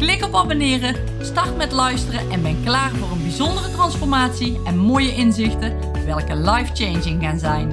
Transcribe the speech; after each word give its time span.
Klik 0.00 0.24
op 0.24 0.34
abonneren, 0.34 1.24
start 1.24 1.56
met 1.56 1.72
luisteren 1.72 2.30
en 2.30 2.42
ben 2.42 2.62
klaar 2.62 2.90
voor 2.90 3.10
een 3.10 3.22
bijzondere 3.22 3.70
transformatie 3.70 4.60
en 4.64 4.78
mooie 4.78 5.14
inzichten, 5.14 6.04
welke 6.04 6.36
life-changing 6.36 7.22
gaan 7.22 7.38
zijn. 7.38 7.68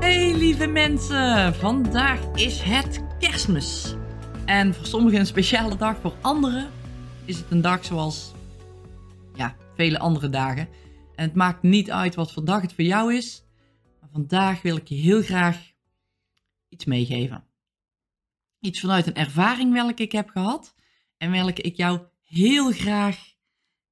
Hey 0.00 0.34
lieve 0.36 0.66
mensen, 0.66 1.54
vandaag 1.54 2.20
is 2.34 2.60
het 2.62 3.00
kerstmis. 3.18 3.94
En 4.44 4.74
voor 4.74 4.86
sommigen 4.86 5.18
een 5.18 5.26
speciale 5.26 5.76
dag, 5.76 5.96
voor 6.00 6.14
anderen 6.20 6.70
is 7.24 7.36
het 7.38 7.50
een 7.50 7.60
dag 7.60 7.84
zoals 7.84 8.32
ja, 9.34 9.56
vele 9.74 9.98
andere 9.98 10.28
dagen. 10.28 10.68
En 11.14 11.24
het 11.24 11.34
maakt 11.34 11.62
niet 11.62 11.90
uit 11.90 12.14
wat 12.14 12.32
voor 12.32 12.44
dag 12.44 12.60
het 12.60 12.72
voor 12.72 12.84
jou 12.84 13.14
is. 13.14 13.44
Maar 14.00 14.10
vandaag 14.12 14.62
wil 14.62 14.76
ik 14.76 14.88
je 14.88 14.96
heel 14.96 15.22
graag 15.22 15.56
iets 16.68 16.84
meegeven. 16.84 17.48
Iets 18.60 18.80
vanuit 18.80 19.06
een 19.06 19.14
ervaring 19.14 19.72
welke 19.72 20.02
ik 20.02 20.12
heb 20.12 20.28
gehad. 20.28 20.74
En 21.16 21.30
welke 21.30 21.62
ik 21.62 21.76
jou 21.76 22.00
heel 22.20 22.72
graag 22.72 23.34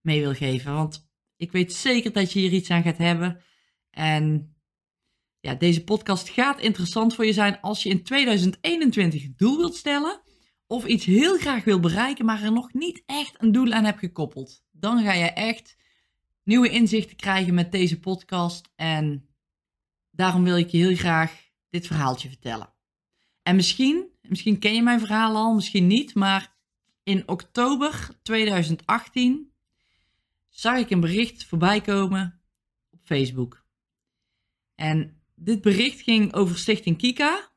mee 0.01 0.21
wil 0.21 0.35
geven. 0.35 0.75
Want 0.75 1.11
ik 1.37 1.53
weet 1.53 1.73
zeker 1.73 2.13
dat 2.13 2.33
je 2.33 2.39
hier 2.39 2.53
iets 2.53 2.71
aan 2.71 2.83
gaat 2.83 2.99
hebben. 2.99 3.43
En 3.91 4.57
ja, 5.41 5.55
deze 5.55 5.85
podcast 5.85 6.29
gaat 6.29 6.61
interessant 6.61 7.15
voor 7.15 7.27
je 7.27 7.33
zijn 7.33 7.61
als 7.61 7.83
je 7.83 7.89
in 7.89 8.03
2021 8.03 9.25
een 9.25 9.35
doel 9.37 9.57
wilt 9.57 9.77
stellen. 9.77 10.21
Of 10.67 10.87
iets 10.87 11.05
heel 11.05 11.39
graag 11.39 11.65
wil 11.65 11.81
bereiken, 11.81 12.25
maar 12.25 12.43
er 12.43 12.53
nog 12.53 12.73
niet 12.73 13.03
echt 13.07 13.35
een 13.43 13.53
doel 13.53 13.73
aan 13.73 13.85
hebt 13.85 13.99
gekoppeld. 13.99 14.63
Dan 14.71 15.03
ga 15.03 15.13
je 15.13 15.31
echt 15.31 15.77
nieuwe 16.43 16.69
inzichten 16.69 17.17
krijgen 17.17 17.55
met 17.55 17.73
deze 17.73 18.01
podcast. 18.01 18.73
En 18.77 19.29
daarom 20.11 20.45
wil 20.45 20.57
ik 20.57 20.71
je 20.71 20.79
heel 20.79 20.97
graag 20.97 21.51
dit 21.71 21.87
verhaaltje 21.87 22.29
vertellen. 22.29 22.78
En 23.49 23.57
misschien, 23.57 24.09
misschien 24.23 24.59
ken 24.59 24.75
je 24.75 24.83
mijn 24.83 25.01
verhaal 25.01 25.37
al, 25.37 25.55
misschien 25.55 25.87
niet, 25.87 26.15
maar 26.15 26.55
in 27.03 27.29
oktober 27.29 28.09
2018 28.23 29.53
zag 30.49 30.79
ik 30.79 30.91
een 30.91 31.01
bericht 31.01 31.45
voorbij 31.45 31.81
komen 31.81 32.41
op 32.91 33.01
Facebook. 33.05 33.65
En 34.75 35.23
dit 35.35 35.61
bericht 35.61 36.01
ging 36.01 36.35
over 36.35 36.59
Stichting 36.59 36.99
Kika 36.99 37.51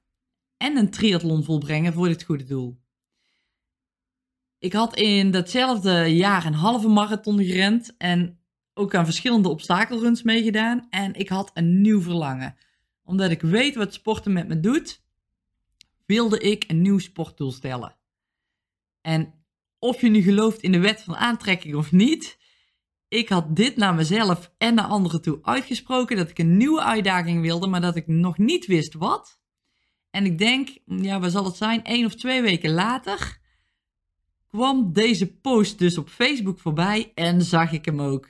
en 0.58 0.78
een 0.78 0.90
triathlon 0.90 1.44
volbrengen 1.44 1.94
voor 1.94 2.08
dit 2.08 2.24
goede 2.24 2.44
doel. 2.44 2.82
Ik 4.60 4.74
had 4.74 4.96
in 4.96 5.32
datzelfde 5.32 6.16
jaar 6.16 6.46
een 6.46 6.54
halve 6.54 6.88
marathon 6.88 7.44
gerend 7.44 7.98
en 7.98 8.40
ook 8.74 8.96
aan 8.96 9.06
verschillende 9.06 9.50
obstakelruns 9.50 10.24
meegedaan. 10.24 10.88
En 10.90 11.14
ik 11.14 11.30
had 11.30 11.52
een 11.54 11.82
nieuw 11.82 12.02
verlangen. 12.02 12.56
Omdat 13.04 13.32
ik 13.32 13.42
weet 13.42 13.76
wat 13.76 13.94
sporten 13.94 14.34
met 14.34 14.48
me 14.48 14.60
doet, 14.60 15.01
wilde 16.12 16.40
ik 16.40 16.64
een 16.68 16.82
nieuw 16.82 17.00
sportdoel 17.00 17.52
stellen. 17.52 17.98
En 19.02 19.46
of 19.80 20.02
je 20.02 20.10
nu 20.10 20.22
gelooft 20.22 20.62
in 20.62 20.72
de 20.72 20.80
wet 20.80 21.04
van 21.04 21.16
aantrekking 21.16 21.76
of 21.76 21.92
niet, 21.92 22.38
ik 23.08 23.30
had 23.30 23.56
dit 23.56 23.76
naar 23.76 23.96
mezelf 23.96 24.54
en 24.58 24.74
naar 24.74 24.86
anderen 24.86 25.22
toe 25.22 25.40
uitgesproken 25.42 26.18
dat 26.18 26.30
ik 26.30 26.40
een 26.40 26.58
nieuwe 26.58 26.82
uitdaging 26.82 27.42
wilde, 27.42 27.68
maar 27.68 27.82
dat 27.82 27.96
ik 27.96 28.08
nog 28.08 28.38
niet 28.38 28.66
wist 28.66 28.94
wat. 28.94 29.42
En 30.10 30.26
ik 30.26 30.38
denk, 30.38 30.70
ja, 30.86 31.20
wat 31.20 31.32
zal 31.32 31.46
het 31.46 31.56
zijn? 31.56 31.82
Eén 31.84 32.06
of 32.06 32.16
twee 32.16 32.42
weken 32.42 32.72
later 32.72 33.40
kwam 34.48 34.94
deze 34.94 35.36
post 35.36 35.80
dus 35.80 35.98
op 35.98 36.10
Facebook 36.10 36.60
voorbij 36.60 37.12
en 37.16 37.42
zag 37.42 37.72
ik 37.72 37.86
hem 37.86 38.02
ook. 38.02 38.30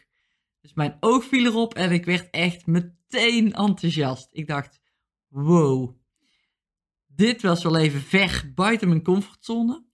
Dus 0.62 0.74
mijn 0.74 0.98
oog 1.00 1.24
viel 1.24 1.46
erop 1.46 1.74
en 1.74 1.92
ik 1.92 2.06
werd 2.06 2.30
echt 2.30 2.66
meteen 2.66 3.54
enthousiast. 3.54 4.28
Ik 4.32 4.48
dacht, 4.48 4.80
wow, 5.28 6.01
dit 7.16 7.42
was 7.42 7.64
wel 7.64 7.78
even 7.78 8.02
ver 8.02 8.52
buiten 8.56 8.88
mijn 8.88 9.04
comfortzone. 9.04 9.86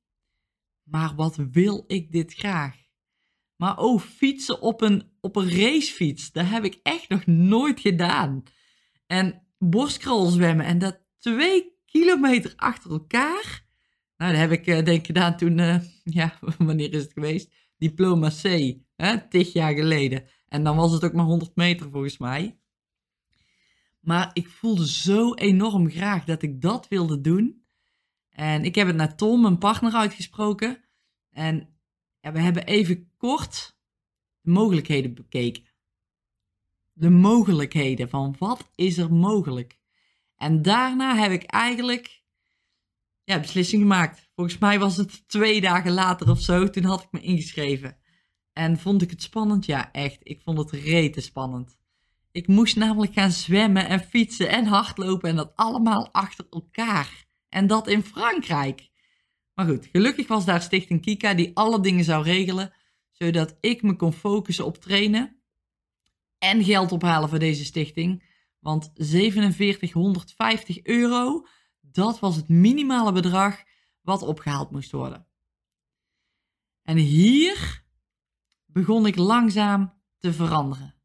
Maar 0.84 1.16
wat 1.16 1.36
wil 1.36 1.84
ik 1.88 2.12
dit 2.12 2.34
graag? 2.34 2.76
Maar 3.56 3.78
oh, 3.78 4.02
fietsen 4.02 4.62
op 4.62 4.82
een, 4.82 5.12
op 5.22 5.36
een 5.36 5.50
racefiets, 5.50 6.32
dat 6.32 6.46
heb 6.46 6.64
ik 6.64 6.80
echt 6.84 7.10
nog 7.10 7.26
nooit 7.26 7.80
gedaan. 7.80 8.44
En 9.06 9.48
borstkrol 9.58 10.26
zwemmen 10.26 10.66
en 10.66 10.80
dat 10.80 11.06
twee 11.20 11.76
kilometer 11.86 12.54
achter 12.56 12.92
elkaar. 12.92 13.66
Nou, 14.18 14.32
dat 14.32 14.42
heb 14.42 14.52
ik 14.52 14.68
uh, 14.68 14.76
denk 14.76 15.00
ik 15.00 15.06
gedaan 15.06 15.38
toen, 15.38 15.58
uh, 15.58 15.80
ja, 16.20 16.40
wanneer 16.58 16.94
is 16.94 17.02
het 17.02 17.14
geweest? 17.14 17.54
Diploma 17.78 18.30
C, 18.42 18.76
hè, 18.96 19.28
tig 19.28 19.54
jaar 19.54 19.74
geleden. 19.74 20.26
En 20.48 20.64
dan 20.64 20.76
was 20.76 20.92
het 20.92 21.04
ook 21.04 21.14
maar 21.14 21.26
100 21.26 21.56
meter 21.56 21.90
volgens 21.92 22.18
mij. 22.18 22.60
Maar 24.08 24.30
ik 24.34 24.48
voelde 24.48 24.88
zo 24.88 25.34
enorm 25.34 25.90
graag 25.90 26.26
dat 26.26 26.42
ik 26.42 26.62
dat 26.62 26.88
wilde 26.88 27.22
doen. 27.22 27.66
En 28.30 28.64
ik 28.64 28.76
heb 28.76 28.88
het 28.88 28.96
naar 28.96 29.16
Tom, 29.16 29.42
mijn 29.42 29.58
partner, 29.58 29.94
uitgesproken. 29.94 30.84
En 31.32 31.78
ja, 32.20 32.32
we 32.32 32.40
hebben 32.40 32.66
even 32.66 33.12
kort 33.18 33.78
de 34.42 34.52
mogelijkheden 34.52 35.14
bekeken. 35.14 35.64
De 36.94 37.10
mogelijkheden 37.10 38.10
van 38.10 38.36
wat 38.40 38.72
is 38.76 38.98
er 38.98 39.14
mogelijk. 39.14 39.80
En 40.36 40.62
daarna 40.62 41.16
heb 41.16 41.32
ik 41.32 41.44
eigenlijk 41.44 42.24
ja, 43.24 43.40
beslissing 43.40 43.82
gemaakt. 43.82 44.30
Volgens 44.36 44.58
mij 44.58 44.80
was 44.80 44.98
het 44.98 45.28
twee 45.28 45.62
dagen 45.62 45.92
later 45.92 46.30
of 46.30 46.42
zo. 46.42 46.70
Toen 46.70 46.84
had 46.84 47.02
ik 47.02 47.12
me 47.12 47.20
ingeschreven. 47.20 47.98
En 48.54 48.78
vond 48.78 49.02
ik 49.02 49.10
het 49.10 49.22
spannend? 49.22 49.66
Ja, 49.66 49.92
echt. 49.92 50.20
Ik 50.24 50.42
vond 50.42 50.58
het 50.58 50.72
rete 50.72 51.22
spannend. 51.22 51.78
Ik 52.38 52.48
moest 52.48 52.76
namelijk 52.76 53.14
gaan 53.14 53.32
zwemmen 53.32 53.88
en 53.88 54.00
fietsen 54.00 54.50
en 54.50 54.66
hardlopen 54.66 55.30
en 55.30 55.36
dat 55.36 55.52
allemaal 55.56 56.10
achter 56.12 56.48
elkaar. 56.50 57.26
En 57.50 57.68
dat 57.68 57.88
in 57.88 58.04
Frankrijk. 58.04 58.90
Maar 59.54 59.66
goed, 59.66 59.86
gelukkig 59.92 60.28
was 60.28 60.46
daar 60.46 60.62
Stichting 60.62 61.02
Kika 61.02 61.34
die 61.34 61.52
alle 61.56 61.82
dingen 61.82 62.04
zou 62.04 62.24
regelen, 62.24 62.74
zodat 63.12 63.58
ik 63.60 63.82
me 63.82 63.96
kon 63.96 64.14
focussen 64.14 64.66
op 64.66 64.78
trainen 64.78 65.42
en 66.38 66.64
geld 66.64 66.92
ophalen 66.92 67.30
voor 67.30 67.40
deze 67.40 67.66
stichting. 67.66 68.24
Want 68.60 68.92
4750 68.96 70.84
euro, 70.84 71.48
dat 71.82 72.20
was 72.20 72.36
het 72.36 72.50
minimale 72.50 73.12
bedrag 73.12 73.64
wat 74.02 74.22
opgehaald 74.22 74.72
moest 74.72 74.92
worden. 74.92 75.28
En 76.84 76.98
hier 76.98 77.84
begon 78.66 79.06
ik 79.06 79.16
langzaam 79.16 79.94
te 80.18 80.34
veranderen. 80.34 80.97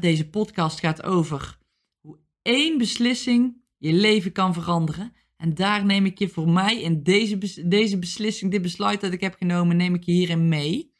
Deze 0.00 0.28
podcast 0.28 0.80
gaat 0.80 1.02
over 1.02 1.58
hoe 2.00 2.18
één 2.42 2.78
beslissing 2.78 3.62
je 3.76 3.92
leven 3.92 4.32
kan 4.32 4.54
veranderen. 4.54 5.12
En 5.36 5.54
daar 5.54 5.84
neem 5.84 6.06
ik 6.06 6.18
je 6.18 6.28
voor 6.28 6.48
mij 6.48 6.80
in 6.80 7.02
deze, 7.02 7.66
deze 7.68 7.98
beslissing, 7.98 8.50
dit 8.50 8.62
besluit 8.62 9.00
dat 9.00 9.12
ik 9.12 9.20
heb 9.20 9.34
genomen, 9.34 9.76
neem 9.76 9.94
ik 9.94 10.04
je 10.04 10.12
hierin 10.12 10.48
mee. 10.48 10.92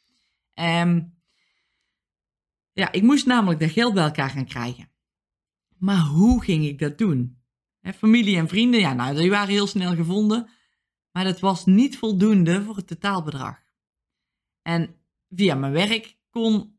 Um, 0.53 1.13
ja, 2.71 2.91
ik 2.91 3.01
moest 3.01 3.25
namelijk 3.25 3.59
dat 3.59 3.71
geld 3.71 3.93
bij 3.93 4.03
elkaar 4.03 4.29
gaan 4.29 4.45
krijgen. 4.45 4.91
Maar 5.77 6.01
hoe 6.01 6.43
ging 6.43 6.65
ik 6.65 6.79
dat 6.79 6.97
doen? 6.97 7.41
familie 7.91 8.37
en 8.37 8.47
vrienden, 8.47 8.79
ja, 8.79 8.93
nou, 8.93 9.15
die 9.15 9.29
waren 9.29 9.53
heel 9.53 9.67
snel 9.67 9.95
gevonden. 9.95 10.49
Maar 11.11 11.23
dat 11.23 11.39
was 11.39 11.65
niet 11.65 11.97
voldoende 11.97 12.63
voor 12.63 12.75
het 12.75 12.87
totaalbedrag. 12.87 13.63
En 14.61 14.95
via 15.29 15.55
mijn 15.55 15.73
werk 15.73 16.17
kon, 16.29 16.72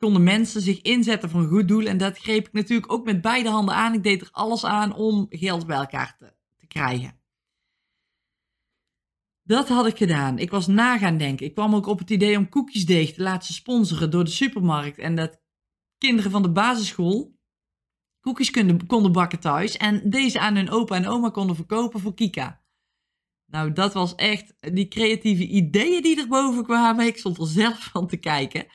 konden 0.00 0.22
mensen 0.22 0.60
zich 0.60 0.80
inzetten 0.80 1.30
voor 1.30 1.40
een 1.40 1.48
goed 1.48 1.68
doel. 1.68 1.86
En 1.86 1.98
dat 1.98 2.18
greep 2.18 2.46
ik 2.46 2.52
natuurlijk 2.52 2.92
ook 2.92 3.04
met 3.04 3.20
beide 3.20 3.48
handen 3.48 3.74
aan. 3.74 3.94
Ik 3.94 4.02
deed 4.02 4.20
er 4.20 4.28
alles 4.30 4.64
aan 4.64 4.94
om 4.94 5.26
geld 5.28 5.66
bij 5.66 5.76
elkaar 5.76 6.16
te, 6.18 6.32
te 6.58 6.66
krijgen. 6.66 7.18
Dat 9.42 9.68
had 9.68 9.86
ik 9.86 9.96
gedaan. 9.96 10.38
Ik 10.38 10.50
was 10.50 10.66
na 10.66 10.98
gaan 10.98 11.16
denken. 11.16 11.46
Ik 11.46 11.54
kwam 11.54 11.74
ook 11.74 11.86
op 11.86 11.98
het 11.98 12.10
idee 12.10 12.36
om 12.36 12.48
koekjesdeeg 12.48 13.12
te 13.12 13.22
laten 13.22 13.54
sponsoren 13.54 14.10
door 14.10 14.24
de 14.24 14.30
supermarkt. 14.30 14.98
En 14.98 15.16
dat 15.16 15.40
kinderen 15.98 16.30
van 16.30 16.42
de 16.42 16.52
basisschool 16.52 17.38
koekjes 18.20 18.50
konden, 18.50 18.86
konden 18.86 19.12
bakken 19.12 19.40
thuis. 19.40 19.76
En 19.76 20.10
deze 20.10 20.40
aan 20.40 20.56
hun 20.56 20.70
opa 20.70 20.96
en 20.96 21.06
oma 21.06 21.30
konden 21.30 21.56
verkopen 21.56 22.00
voor 22.00 22.14
Kika. 22.14 22.62
Nou, 23.46 23.72
dat 23.72 23.92
was 23.92 24.14
echt 24.14 24.54
die 24.74 24.88
creatieve 24.88 25.46
ideeën 25.46 26.02
die 26.02 26.20
er 26.20 26.28
boven 26.28 26.64
kwamen. 26.64 27.06
Ik 27.06 27.18
stond 27.18 27.38
er 27.38 27.46
zelf 27.46 27.84
van 27.84 28.06
te 28.06 28.16
kijken. 28.16 28.66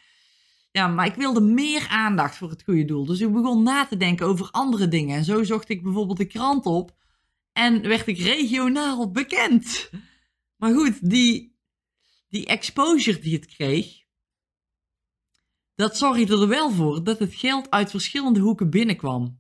Ja, 0.75 0.87
maar 0.87 1.05
ik 1.05 1.15
wilde 1.15 1.41
meer 1.41 1.87
aandacht 1.87 2.37
voor 2.37 2.49
het 2.49 2.63
goede 2.63 2.85
doel. 2.85 3.05
Dus 3.05 3.19
ik 3.19 3.33
begon 3.33 3.63
na 3.63 3.85
te 3.85 3.97
denken 3.97 4.25
over 4.25 4.51
andere 4.51 4.87
dingen. 4.87 5.17
En 5.17 5.23
zo 5.23 5.43
zocht 5.43 5.69
ik 5.69 5.83
bijvoorbeeld 5.83 6.17
de 6.17 6.25
krant 6.25 6.65
op. 6.65 6.95
En 7.51 7.81
werd 7.81 8.07
ik 8.07 8.17
regionaal 8.17 9.11
bekend. 9.11 9.89
Maar 10.55 10.73
goed, 10.73 11.09
die 11.09 11.57
die 12.29 12.45
exposure 12.45 13.19
die 13.19 13.33
het 13.33 13.45
kreeg, 13.45 14.03
dat 15.75 15.97
zorgde 15.97 16.41
er 16.41 16.47
wel 16.47 16.71
voor 16.71 17.03
dat 17.03 17.19
het 17.19 17.35
geld 17.35 17.69
uit 17.69 17.89
verschillende 17.89 18.39
hoeken 18.39 18.69
binnenkwam. 18.69 19.39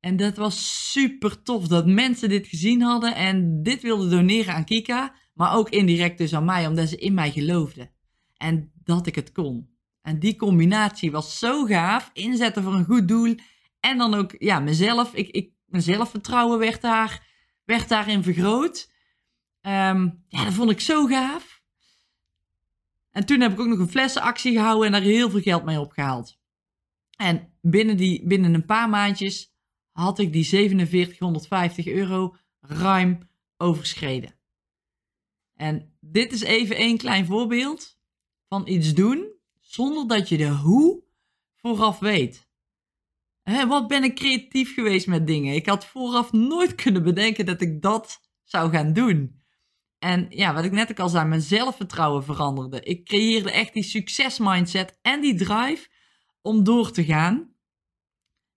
En 0.00 0.16
dat 0.16 0.36
was 0.36 0.90
super 0.92 1.42
tof 1.42 1.66
dat 1.68 1.86
mensen 1.86 2.28
dit 2.28 2.46
gezien 2.46 2.82
hadden 2.82 3.14
en 3.14 3.62
dit 3.62 3.82
wilden 3.82 4.10
doneren 4.10 4.54
aan 4.54 4.64
Kika, 4.64 5.14
maar 5.34 5.54
ook 5.54 5.70
indirect 5.70 6.18
dus 6.18 6.34
aan 6.34 6.44
mij, 6.44 6.66
omdat 6.66 6.88
ze 6.88 6.96
in 6.96 7.14
mij 7.14 7.30
geloofden. 7.30 7.90
En 8.36 8.72
dat 8.84 9.06
ik 9.06 9.14
het 9.14 9.32
kon. 9.32 9.71
En 10.02 10.18
die 10.18 10.36
combinatie 10.36 11.10
was 11.10 11.38
zo 11.38 11.64
gaaf. 11.64 12.10
Inzetten 12.12 12.62
voor 12.62 12.74
een 12.74 12.84
goed 12.84 13.08
doel. 13.08 13.34
En 13.80 13.98
dan 13.98 14.14
ook, 14.14 14.34
ja, 14.38 14.60
mezelf. 14.60 15.14
Ik, 15.14 15.28
ik, 15.28 15.50
mijn 15.66 15.82
zelfvertrouwen 15.82 16.58
werd, 16.58 16.80
daar, 16.80 17.26
werd 17.64 17.88
daarin 17.88 18.22
vergroot. 18.22 18.90
Ehm, 19.60 20.08
ja, 20.28 20.44
dat 20.44 20.52
vond 20.52 20.70
ik 20.70 20.80
zo 20.80 21.06
gaaf. 21.06 21.62
En 23.10 23.26
toen 23.26 23.40
heb 23.40 23.52
ik 23.52 23.60
ook 23.60 23.66
nog 23.66 23.78
een 23.78 23.88
flessenactie 23.88 24.52
gehouden 24.52 24.86
en 24.86 24.92
daar 24.92 25.00
heel 25.00 25.30
veel 25.30 25.40
geld 25.40 25.64
mee 25.64 25.80
opgehaald. 25.80 26.38
En 27.16 27.52
binnen, 27.60 27.96
die, 27.96 28.26
binnen 28.26 28.54
een 28.54 28.64
paar 28.64 28.88
maandjes 28.88 29.52
had 29.92 30.18
ik 30.18 30.32
die 30.32 30.46
4750 30.46 31.86
euro 31.86 32.36
ruim 32.60 33.18
overschreden. 33.56 34.34
En 35.54 35.96
dit 36.00 36.32
is 36.32 36.40
even 36.40 36.80
een 36.80 36.96
klein 36.96 37.26
voorbeeld 37.26 37.98
van 38.48 38.68
iets 38.68 38.94
doen 38.94 39.31
zonder 39.72 40.08
dat 40.08 40.28
je 40.28 40.36
de 40.36 40.48
hoe 40.48 41.02
vooraf 41.56 41.98
weet. 41.98 42.50
Hè, 43.42 43.66
wat 43.66 43.88
ben 43.88 44.04
ik 44.04 44.14
creatief 44.14 44.74
geweest 44.74 45.06
met 45.06 45.26
dingen? 45.26 45.54
Ik 45.54 45.66
had 45.66 45.86
vooraf 45.86 46.32
nooit 46.32 46.74
kunnen 46.74 47.02
bedenken 47.02 47.46
dat 47.46 47.60
ik 47.60 47.82
dat 47.82 48.20
zou 48.42 48.70
gaan 48.70 48.92
doen. 48.92 49.42
En 49.98 50.26
ja, 50.28 50.54
wat 50.54 50.64
ik 50.64 50.72
net 50.72 50.90
ook 50.90 50.98
al 50.98 51.08
zei, 51.08 51.28
mijn 51.28 51.40
zelfvertrouwen 51.40 52.24
veranderde. 52.24 52.80
Ik 52.80 53.04
creëerde 53.04 53.50
echt 53.50 53.72
die 53.72 53.82
succesmindset 53.82 54.98
en 55.02 55.20
die 55.20 55.34
drive 55.34 55.88
om 56.42 56.64
door 56.64 56.90
te 56.90 57.04
gaan. 57.04 57.54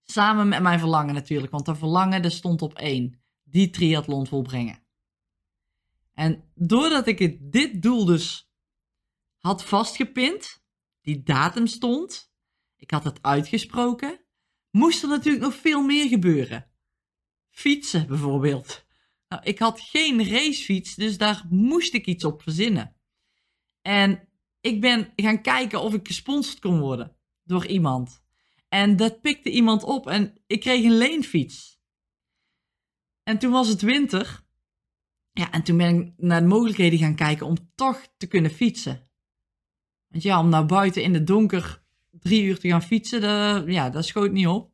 Samen 0.04 0.48
met 0.48 0.62
mijn 0.62 0.80
verlangen 0.80 1.14
natuurlijk, 1.14 1.52
want 1.52 1.66
dat 1.66 1.78
verlangen 1.78 2.22
dat 2.22 2.32
stond 2.32 2.62
op 2.62 2.74
één. 2.74 3.24
Die 3.44 3.70
triathlon 3.70 4.28
volbrengen. 4.28 4.84
En 6.14 6.52
doordat 6.54 7.08
ik 7.08 7.52
dit 7.52 7.82
doel 7.82 8.06
dus 8.06 8.52
had 9.38 9.64
vastgepind, 9.64 10.65
die 11.06 11.24
datum 11.24 11.68
stond, 11.68 12.34
ik 12.76 12.92
had 12.92 13.04
het 13.04 13.22
uitgesproken, 13.22 14.26
moest 14.72 15.04
er 15.04 15.10
natuurlijk 15.10 15.44
nog 15.44 15.56
veel 15.56 15.82
meer 15.82 16.08
gebeuren. 16.08 16.72
Fietsen 17.50 18.08
bijvoorbeeld. 18.08 18.86
Nou, 19.28 19.44
ik 19.44 19.60
had 19.60 19.82
geen 19.82 20.30
racefiets, 20.30 20.96
dus 20.96 21.18
daar 21.18 21.46
moest 21.50 21.94
ik 21.94 22.06
iets 22.06 22.24
op 22.24 22.42
verzinnen. 22.42 22.96
En 23.82 24.30
ik 24.62 24.82
ben 24.82 25.14
gaan 25.16 25.42
kijken 25.42 25.82
of 25.82 25.94
ik 25.94 26.08
gesponsord 26.08 26.60
kon 26.60 26.80
worden 26.80 27.18
door 27.44 27.66
iemand. 27.66 28.24
En 28.70 28.96
dat 28.96 29.22
pikte 29.22 29.50
iemand 29.50 29.84
op 29.84 30.08
en 30.08 30.42
ik 30.48 30.60
kreeg 30.60 30.84
een 30.84 30.98
leenfiets. 30.98 31.80
En 33.24 33.40
toen 33.40 33.52
was 33.52 33.68
het 33.68 33.82
winter. 33.82 34.44
Ja, 35.32 35.52
en 35.52 35.64
toen 35.64 35.78
ben 35.78 36.00
ik 36.00 36.14
naar 36.18 36.42
de 36.42 36.48
mogelijkheden 36.48 37.00
gaan 37.00 37.16
kijken 37.16 37.46
om 37.46 37.56
toch 37.76 38.08
te 38.18 38.28
kunnen 38.28 38.52
fietsen. 38.52 39.10
Want 40.08 40.24
ja, 40.24 40.40
om 40.40 40.50
naar 40.50 40.66
buiten 40.66 41.04
in 41.04 41.14
het 41.14 41.28
donker 41.28 41.84
drie 42.12 42.44
uur 42.44 42.60
te 42.60 42.68
gaan 42.68 42.84
fietsen, 42.84 43.22
ja, 43.72 43.90
dat 43.90 44.06
schoot 44.06 44.32
niet 44.32 44.48
op. 44.48 44.74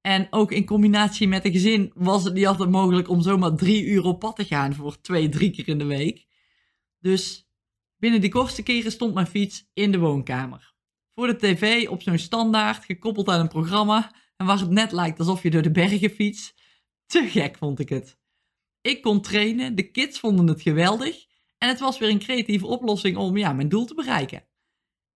En 0.00 0.26
ook 0.30 0.52
in 0.52 0.64
combinatie 0.64 1.28
met 1.28 1.44
een 1.44 1.52
gezin 1.52 1.92
was 1.94 2.24
het 2.24 2.34
niet 2.34 2.46
altijd 2.46 2.70
mogelijk 2.70 3.08
om 3.08 3.22
zomaar 3.22 3.56
drie 3.56 3.84
uur 3.84 4.04
op 4.04 4.18
pad 4.18 4.36
te 4.36 4.44
gaan 4.44 4.74
voor 4.74 5.00
twee, 5.00 5.28
drie 5.28 5.50
keer 5.50 5.68
in 5.68 5.78
de 5.78 5.84
week. 5.84 6.26
Dus 7.00 7.48
binnen 7.96 8.20
die 8.20 8.30
kortste 8.30 8.62
keren 8.62 8.92
stond 8.92 9.14
mijn 9.14 9.26
fiets 9.26 9.70
in 9.74 9.92
de 9.92 9.98
woonkamer. 9.98 10.74
Voor 11.14 11.26
de 11.26 11.36
tv 11.36 11.88
op 11.88 12.02
zo'n 12.02 12.18
standaard, 12.18 12.84
gekoppeld 12.84 13.28
aan 13.28 13.40
een 13.40 13.48
programma. 13.48 14.14
En 14.36 14.46
waar 14.46 14.58
het 14.58 14.70
net 14.70 14.92
lijkt 14.92 15.18
alsof 15.18 15.42
je 15.42 15.50
door 15.50 15.62
de 15.62 15.70
bergen 15.70 16.10
fietst. 16.10 16.54
Te 17.06 17.28
gek 17.28 17.56
vond 17.56 17.78
ik 17.78 17.88
het. 17.88 18.18
Ik 18.80 19.02
kon 19.02 19.20
trainen, 19.20 19.74
de 19.74 19.90
kids 19.90 20.18
vonden 20.18 20.46
het 20.46 20.62
geweldig. 20.62 21.26
En 21.58 21.68
het 21.68 21.80
was 21.80 21.98
weer 21.98 22.08
een 22.08 22.18
creatieve 22.18 22.66
oplossing 22.66 23.16
om 23.16 23.36
ja, 23.36 23.52
mijn 23.52 23.68
doel 23.68 23.84
te 23.84 23.94
bereiken. 23.94 24.44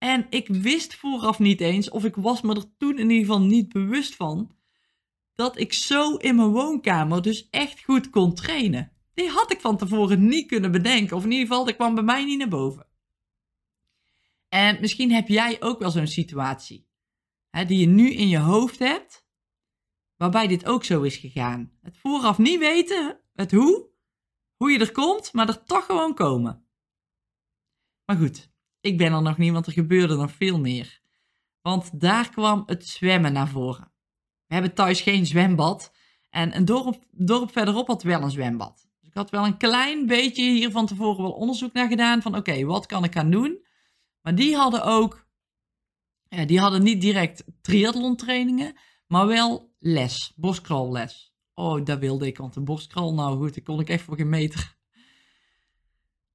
En 0.05 0.27
ik 0.31 0.49
wist 0.49 0.95
vooraf 0.95 1.39
niet 1.39 1.61
eens, 1.61 1.91
of 1.91 2.05
ik 2.05 2.17
was 2.17 2.41
me 2.41 2.55
er 2.55 2.77
toen 2.77 2.99
in 2.99 3.11
ieder 3.11 3.27
geval 3.27 3.41
niet 3.41 3.73
bewust 3.73 4.15
van, 4.15 4.57
dat 5.35 5.59
ik 5.59 5.73
zo 5.73 6.17
in 6.17 6.37
mijn 6.37 6.49
woonkamer 6.49 7.23
dus 7.23 7.49
echt 7.51 7.85
goed 7.85 8.11
kon 8.11 8.35
trainen. 8.35 8.93
Die 9.15 9.29
had 9.29 9.53
ik 9.53 9.61
van 9.61 9.77
tevoren 9.77 10.27
niet 10.27 10.47
kunnen 10.47 10.73
bedenken, 10.73 11.17
of 11.17 11.25
in 11.25 11.31
ieder 11.31 11.47
geval, 11.47 11.65
dat 11.65 11.77
kwam 11.77 11.95
bij 11.95 12.05
mij 12.05 12.25
niet 12.25 12.39
naar 12.39 12.49
boven. 12.49 12.87
En 14.49 14.81
misschien 14.81 15.13
heb 15.13 15.29
jij 15.29 15.63
ook 15.63 15.79
wel 15.79 15.91
zo'n 15.91 16.07
situatie, 16.07 16.89
hè, 17.51 17.65
die 17.65 17.79
je 17.79 17.87
nu 17.87 18.11
in 18.11 18.29
je 18.29 18.39
hoofd 18.39 18.79
hebt, 18.79 19.27
waarbij 20.17 20.47
dit 20.47 20.67
ook 20.67 20.85
zo 20.85 21.03
is 21.03 21.17
gegaan. 21.17 21.73
Het 21.81 21.99
vooraf 21.99 22.39
niet 22.39 22.59
weten, 22.59 23.21
het 23.35 23.53
hoe, 23.53 23.89
hoe 24.57 24.71
je 24.71 24.79
er 24.79 24.93
komt, 24.93 25.33
maar 25.33 25.49
er 25.49 25.65
toch 25.65 25.85
gewoon 25.87 26.15
komen. 26.15 26.67
Maar 28.05 28.17
goed, 28.17 28.54
ik 28.85 28.99
ben 28.99 29.13
er 29.13 29.23
nog 29.23 29.39
niet, 29.39 29.53
want 29.53 29.67
er 29.67 29.73
gebeurde 29.73 30.17
nog 30.17 30.33
veel 30.33 30.61
meer. 30.61 31.01
Want 31.61 32.01
daar 32.01 32.31
kwam 32.31 32.63
het 32.67 32.87
zwemmen 32.87 33.33
naar 33.33 33.49
voren. 33.49 33.93
We 34.47 34.55
hebben 34.55 34.75
thuis 34.75 35.01
geen 35.01 35.27
zwembad. 35.27 35.93
En 36.31 36.57
een 36.57 36.65
dorp, 36.65 37.05
dorp 37.11 37.53
verderop 37.53 37.87
had 37.87 38.03
wel 38.03 38.23
een 38.23 38.31
zwembad. 38.31 38.89
Dus 39.01 39.09
ik 39.09 39.15
had 39.15 39.31
wel 39.31 39.45
een 39.45 39.57
klein 39.57 40.07
beetje 40.07 40.51
hier 40.51 40.71
van 40.71 40.87
tevoren 40.87 41.23
wel 41.23 41.33
onderzoek 41.33 41.73
naar 41.73 41.89
gedaan. 41.89 42.23
Van 42.23 42.37
oké, 42.37 42.65
wat 42.65 42.87
kan 42.87 43.05
ik 43.05 43.13
gaan 43.13 43.31
doen? 43.31 43.67
Maar 44.21 44.35
die 44.35 44.57
hadden 44.57 44.85
ook, 44.85 45.27
die 46.47 46.61
hadden 46.61 46.83
niet 46.83 47.01
direct 47.01 47.45
triathlon 47.61 48.17
trainingen, 48.17 48.77
maar 49.07 49.27
wel 49.27 49.73
les, 49.79 50.33
borstkralles. 50.37 51.35
Oh, 51.55 51.85
dat 51.85 51.99
wilde 51.99 52.27
ik, 52.27 52.39
want 52.39 52.55
de 52.55 52.61
borstkrol, 52.61 53.15
nou 53.15 53.39
goed, 53.39 53.55
daar 53.55 53.65
kon 53.65 53.81
ik 53.81 53.89
echt 53.89 54.03
voor 54.03 54.17
geen 54.17 54.29
meter. 54.29 54.77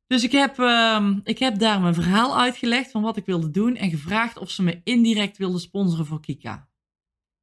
Dus 0.10 0.24
ik 0.24 0.32
heb, 0.32 0.58
uh, 0.58 1.18
ik 1.24 1.40
heb 1.40 1.60
daar 1.60 1.82
mijn 1.82 1.94
verhaal 1.94 2.38
uitgelegd 2.38 2.92
van 2.92 3.02
wat 3.02 3.18
ik 3.18 3.26
wilde 3.26 3.50
doen 3.50 3.76
en 3.76 3.90
gevraagd 3.90 4.38
of 4.38 4.52
ze 4.52 4.64
me 4.64 4.82
indirect 4.84 5.38
wilden 5.38 5.60
sponsoren 5.60 6.06
voor 6.06 6.22
Kika. 6.22 6.70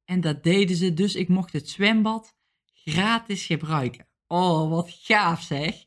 En 0.05 0.21
dat 0.21 0.43
deden 0.43 0.75
ze, 0.75 0.93
dus 0.93 1.15
ik 1.15 1.27
mocht 1.27 1.53
het 1.53 1.69
zwembad 1.69 2.37
gratis 2.73 3.45
gebruiken. 3.45 4.07
Oh, 4.27 4.69
wat 4.69 4.89
gaaf 4.89 5.41
zeg. 5.41 5.85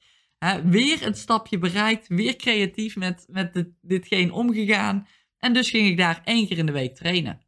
weer 0.65 1.07
een 1.07 1.15
stapje 1.15 1.59
bereikt, 1.59 2.09
weer 2.09 2.37
creatief 2.37 2.97
met, 2.97 3.25
met 3.29 3.55
dit, 3.55 3.69
ditgene 3.81 4.33
omgegaan. 4.33 5.07
En 5.39 5.53
dus 5.53 5.71
ging 5.71 5.89
ik 5.89 5.97
daar 5.97 6.21
één 6.25 6.47
keer 6.47 6.59
in 6.59 6.67
de 6.67 6.73
week 6.73 6.95
trainen. 6.95 7.41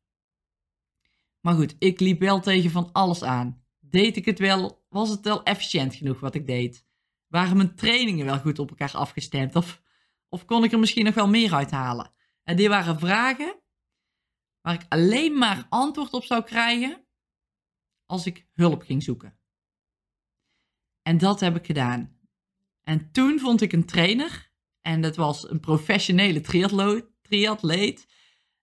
Maar 1.40 1.54
goed, 1.54 1.76
ik 1.78 2.00
liep 2.00 2.20
wel 2.20 2.40
tegen 2.40 2.70
van 2.70 2.92
alles 2.92 3.22
aan. 3.22 3.64
Deed 3.80 4.16
ik 4.16 4.24
het 4.24 4.38
wel? 4.38 4.84
Was 4.88 5.08
het 5.08 5.24
wel 5.24 5.42
efficiënt 5.42 5.94
genoeg 5.94 6.20
wat 6.20 6.34
ik 6.34 6.46
deed? 6.46 6.84
Waren 7.32 7.56
mijn 7.56 7.74
trainingen 7.74 8.26
wel 8.26 8.38
goed 8.38 8.58
op 8.58 8.68
elkaar 8.70 8.92
afgestemd? 8.94 9.56
Of, 9.56 9.82
of 10.28 10.44
kon 10.44 10.64
ik 10.64 10.72
er 10.72 10.78
misschien 10.78 11.04
nog 11.04 11.14
wel 11.14 11.28
meer 11.28 11.54
uithalen? 11.54 12.12
En 12.42 12.56
dit 12.56 12.68
waren 12.68 12.98
vragen 12.98 13.60
waar 14.60 14.74
ik 14.74 14.86
alleen 14.88 15.38
maar 15.38 15.66
antwoord 15.68 16.12
op 16.12 16.24
zou 16.24 16.42
krijgen 16.42 17.04
als 18.06 18.26
ik 18.26 18.46
hulp 18.52 18.82
ging 18.82 19.02
zoeken. 19.02 19.38
En 21.02 21.18
dat 21.18 21.40
heb 21.40 21.56
ik 21.56 21.66
gedaan. 21.66 22.18
En 22.82 23.12
toen 23.12 23.38
vond 23.38 23.60
ik 23.60 23.72
een 23.72 23.86
trainer, 23.86 24.50
en 24.80 25.00
dat 25.00 25.16
was 25.16 25.50
een 25.50 25.60
professionele 25.60 26.40
triatleet, 27.22 28.06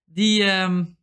die, 0.05 0.43
um, 0.43 0.97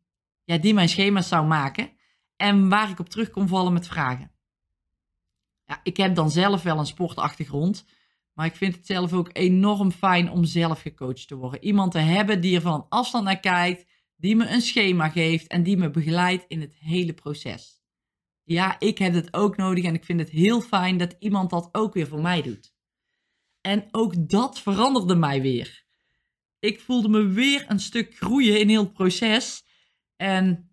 ja, 0.45 0.59
die 0.59 0.75
mijn 0.75 0.89
schema's 0.89 1.29
zou 1.29 1.47
maken 1.47 1.97
en 2.37 2.69
waar 2.69 2.91
ik 2.91 2.99
op 2.99 3.09
terug 3.09 3.31
kon 3.31 3.49
vallen 3.49 3.73
met 3.73 3.87
vragen. 3.87 4.36
Ja, 5.67 5.81
ik 5.83 5.97
heb 5.97 6.15
dan 6.15 6.31
zelf 6.31 6.63
wel 6.63 6.79
een 6.79 6.87
sportachtergrond, 6.87 7.85
maar 8.33 8.47
ik 8.47 8.57
vind 8.57 8.75
het 8.75 8.87
zelf 8.87 9.13
ook 9.13 9.31
enorm 9.33 9.93
fijn 9.93 10.31
om 10.31 10.45
zelf 10.45 10.81
gecoacht 10.81 11.29
te 11.29 11.35
worden. 11.35 11.65
Iemand 11.65 11.93
te 11.93 11.99
hebben 11.99 12.41
die 12.41 12.55
er 12.55 12.61
van 12.61 12.87
afstand 12.89 13.25
naar 13.25 13.41
kijkt, 13.41 13.87
die 14.17 14.37
me 14.37 14.49
een 14.49 14.61
schema 14.61 15.09
geeft 15.09 15.47
en 15.47 15.63
die 15.63 15.77
me 15.77 15.91
begeleidt 15.91 16.45
in 16.49 16.61
het 16.61 16.75
hele 16.75 17.13
proces. 17.13 17.81
Ja, 18.43 18.79
ik 18.79 18.99
heb 18.99 19.15
het 19.15 19.35
ook 19.35 19.57
nodig 19.57 19.85
en 19.85 19.95
ik 19.95 20.05
vind 20.05 20.21
het 20.21 20.31
heel 20.31 20.61
fijn 20.61 20.97
dat 20.97 21.17
iemand 21.19 21.51
dat 21.51 21.69
ook 21.73 21.95
weer 21.95 22.07
voor 22.07 22.21
mij 22.21 22.43
doet. 22.43 22.75
En 23.61 23.89
ook 23.91 24.29
dat 24.29 24.61
veranderde 24.61 25.15
mij 25.15 25.43
weer. 25.43 25.85
Ik 26.59 26.81
voelde 26.81 27.09
me 27.09 27.27
weer 27.27 27.65
een 27.69 27.81
stuk 27.81 28.17
groeien 28.17 28.61
in 28.61 28.69
heel 28.69 28.83
het 28.83 28.93
proces. 28.93 29.65
En 30.17 30.71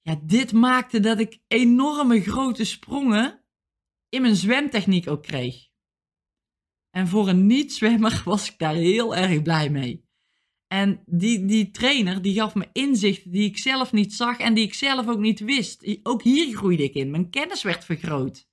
ja, 0.00 0.20
dit 0.22 0.52
maakte 0.52 1.00
dat 1.00 1.18
ik 1.18 1.38
enorme 1.46 2.20
grote 2.20 2.64
sprongen 2.64 3.43
in 4.14 4.22
mijn 4.22 4.36
zwemtechniek 4.36 5.08
ook 5.08 5.22
kreeg. 5.22 5.68
En 6.90 7.08
voor 7.08 7.28
een 7.28 7.46
niet-zwemmer 7.46 8.22
was 8.24 8.50
ik 8.50 8.58
daar 8.58 8.74
heel 8.74 9.16
erg 9.16 9.42
blij 9.42 9.70
mee. 9.70 10.04
En 10.66 11.02
die, 11.06 11.44
die 11.44 11.70
trainer 11.70 12.22
die 12.22 12.34
gaf 12.34 12.54
me 12.54 12.68
inzichten 12.72 13.30
die 13.30 13.48
ik 13.48 13.58
zelf 13.58 13.92
niet 13.92 14.14
zag 14.14 14.38
en 14.38 14.54
die 14.54 14.64
ik 14.64 14.74
zelf 14.74 15.08
ook 15.08 15.18
niet 15.18 15.40
wist. 15.40 15.98
Ook 16.02 16.22
hier 16.22 16.56
groeide 16.56 16.82
ik 16.82 16.94
in. 16.94 17.10
Mijn 17.10 17.30
kennis 17.30 17.62
werd 17.62 17.84
vergroot. 17.84 18.48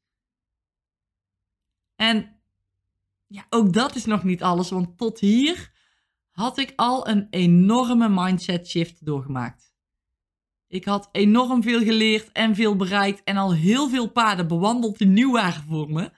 En 1.95 2.41
ja, 3.27 3.45
ook 3.49 3.73
dat 3.73 3.95
is 3.95 4.05
nog 4.05 4.23
niet 4.23 4.43
alles, 4.43 4.69
want 4.69 4.97
tot 4.97 5.19
hier 5.19 5.73
had 6.31 6.57
ik 6.57 6.73
al 6.75 7.07
een 7.07 7.27
enorme 7.29 8.09
mindset 8.09 8.67
shift 8.67 9.05
doorgemaakt. 9.05 9.70
Ik 10.71 10.85
had 10.85 11.09
enorm 11.11 11.63
veel 11.63 11.83
geleerd 11.83 12.31
en 12.31 12.55
veel 12.55 12.75
bereikt 12.75 13.23
en 13.23 13.37
al 13.37 13.53
heel 13.53 13.89
veel 13.89 14.11
paden 14.11 14.47
bewandeld 14.47 14.97
die 14.97 15.07
nieuw 15.07 15.31
waren 15.31 15.63
voor 15.63 15.89
me. 15.89 16.11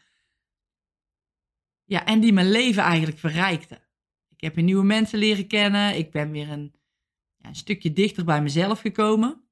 Ja, 1.84 2.06
en 2.06 2.20
die 2.20 2.34
mijn 2.34 2.52
leven 2.52 2.84
eigenlijk 2.84 3.18
verrijkten. 3.18 3.82
Ik 4.30 4.42
heb 4.42 4.56
nieuwe 4.56 4.84
mensen 4.84 5.20
leren 5.20 5.48
kennen. 5.48 5.98
Ik 5.98 6.12
ben 6.12 6.32
weer 6.32 6.50
een, 6.50 6.76
ja, 7.38 7.48
een 7.48 7.56
stukje 7.56 7.94
dichter 7.94 8.26
bij 8.26 8.42
mezelf 8.42 8.80
gekomen. 8.80 9.44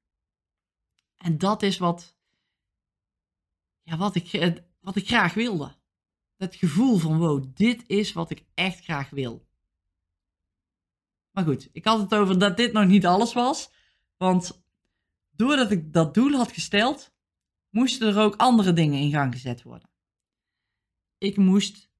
En 1.16 1.38
dat 1.38 1.62
is 1.62 1.78
wat, 1.78 2.16
ja, 3.82 3.96
wat, 3.96 4.14
ik, 4.14 4.32
eh, 4.32 4.52
wat 4.80 4.96
ik 4.96 5.06
graag 5.06 5.34
wilde. 5.34 5.74
Dat 6.36 6.54
gevoel 6.54 6.98
van, 6.98 7.18
wow, 7.18 7.44
dit 7.54 7.84
is 7.86 8.12
wat 8.12 8.30
ik 8.30 8.44
echt 8.54 8.84
graag 8.84 9.10
wil. 9.10 9.46
Maar 11.30 11.44
goed, 11.44 11.68
ik 11.72 11.84
had 11.84 12.00
het 12.00 12.14
over 12.14 12.38
dat 12.38 12.56
dit 12.56 12.72
nog 12.72 12.86
niet 12.86 13.06
alles 13.06 13.32
was. 13.32 13.70
Want 14.16 14.61
doordat 15.36 15.70
ik 15.70 15.92
dat 15.92 16.14
doel 16.14 16.32
had 16.32 16.52
gesteld, 16.52 17.14
moesten 17.70 18.08
er 18.08 18.22
ook 18.22 18.36
andere 18.36 18.72
dingen 18.72 19.00
in 19.00 19.10
gang 19.10 19.32
gezet 19.32 19.62
worden. 19.62 19.90
Ik 21.18 21.36
moest 21.36 21.90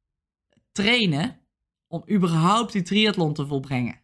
trainen 0.73 1.41
om 1.87 2.05
überhaupt 2.11 2.73
die 2.73 2.83
triathlon 2.83 3.35
te 3.35 3.47
volbrengen. 3.47 4.01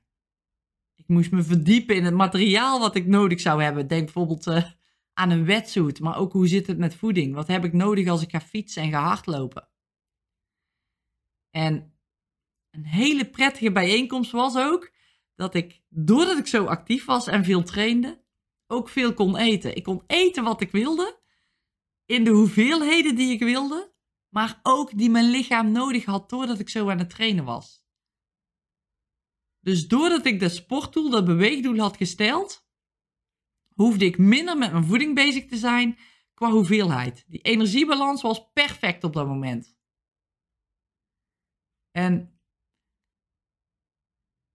Ik 0.94 1.08
moest 1.08 1.30
me 1.30 1.42
verdiepen 1.42 1.96
in 1.96 2.04
het 2.04 2.14
materiaal 2.14 2.80
wat 2.80 2.94
ik 2.94 3.06
nodig 3.06 3.40
zou 3.40 3.62
hebben. 3.62 3.86
Denk 3.86 4.04
bijvoorbeeld 4.04 4.46
uh, 4.46 4.70
aan 5.12 5.30
een 5.30 5.44
wetsuit, 5.44 6.00
maar 6.00 6.16
ook 6.16 6.32
hoe 6.32 6.48
zit 6.48 6.66
het 6.66 6.78
met 6.78 6.94
voeding? 6.94 7.34
Wat 7.34 7.46
heb 7.46 7.64
ik 7.64 7.72
nodig 7.72 8.08
als 8.08 8.22
ik 8.22 8.30
ga 8.30 8.40
fietsen 8.40 8.82
en 8.82 8.90
ga 8.90 9.02
hardlopen? 9.02 9.68
En 11.50 11.98
een 12.70 12.84
hele 12.84 13.30
prettige 13.30 13.72
bijeenkomst 13.72 14.30
was 14.30 14.56
ook 14.56 14.92
dat 15.34 15.54
ik, 15.54 15.82
doordat 15.88 16.38
ik 16.38 16.46
zo 16.46 16.64
actief 16.64 17.04
was 17.04 17.26
en 17.26 17.44
veel 17.44 17.62
trainde, 17.62 18.24
ook 18.68 18.88
veel 18.88 19.14
kon 19.14 19.36
eten. 19.36 19.76
Ik 19.76 19.82
kon 19.82 20.02
eten 20.06 20.44
wat 20.44 20.60
ik 20.60 20.70
wilde, 20.70 21.20
in 22.04 22.24
de 22.24 22.30
hoeveelheden 22.30 23.16
die 23.16 23.32
ik 23.32 23.40
wilde, 23.40 23.94
maar 24.28 24.60
ook 24.62 24.98
die 24.98 25.10
mijn 25.10 25.30
lichaam 25.30 25.72
nodig 25.72 26.04
had 26.04 26.30
doordat 26.30 26.58
ik 26.58 26.68
zo 26.68 26.90
aan 26.90 26.98
het 26.98 27.10
trainen 27.10 27.44
was. 27.44 27.86
Dus 29.60 29.88
doordat 29.88 30.26
ik 30.26 30.40
dat 30.40 30.52
sportdoel, 30.52 31.10
dat 31.10 31.24
beweegdoel 31.24 31.78
had 31.78 31.96
gesteld, 31.96 32.66
hoefde 33.74 34.04
ik 34.04 34.18
minder 34.18 34.58
met 34.58 34.72
mijn 34.72 34.84
voeding 34.84 35.14
bezig 35.14 35.46
te 35.46 35.56
zijn 35.56 35.98
qua 36.34 36.50
hoeveelheid. 36.50 37.24
Die 37.28 37.40
energiebalans 37.40 38.22
was 38.22 38.50
perfect 38.52 39.04
op 39.04 39.12
dat 39.12 39.26
moment. 39.26 39.76
En 41.90 42.40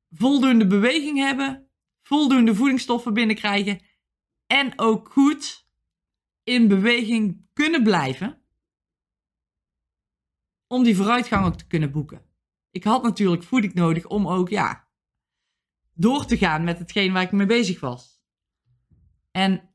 voldoende 0.09 0.67
beweging 0.67 1.17
hebben, 1.17 1.71
voldoende 2.01 2.55
voedingsstoffen 2.55 3.13
binnenkrijgen 3.13 3.81
en 4.47 4.79
ook 4.79 5.11
goed 5.11 5.67
in 6.43 6.67
beweging 6.67 7.49
kunnen 7.53 7.83
blijven 7.83 8.41
om 10.67 10.83
die 10.83 10.95
vooruitgang 10.95 11.45
ook 11.45 11.55
te 11.55 11.67
kunnen 11.67 11.91
boeken. 11.91 12.25
Ik 12.71 12.83
had 12.83 13.03
natuurlijk 13.03 13.43
voeding 13.43 13.73
nodig 13.73 14.05
om 14.05 14.27
ook 14.27 14.49
ja, 14.49 14.87
door 15.93 16.25
te 16.25 16.37
gaan 16.37 16.63
met 16.63 16.79
hetgeen 16.79 17.13
waar 17.13 17.23
ik 17.23 17.31
mee 17.31 17.45
bezig 17.45 17.79
was. 17.79 18.21
En 19.31 19.69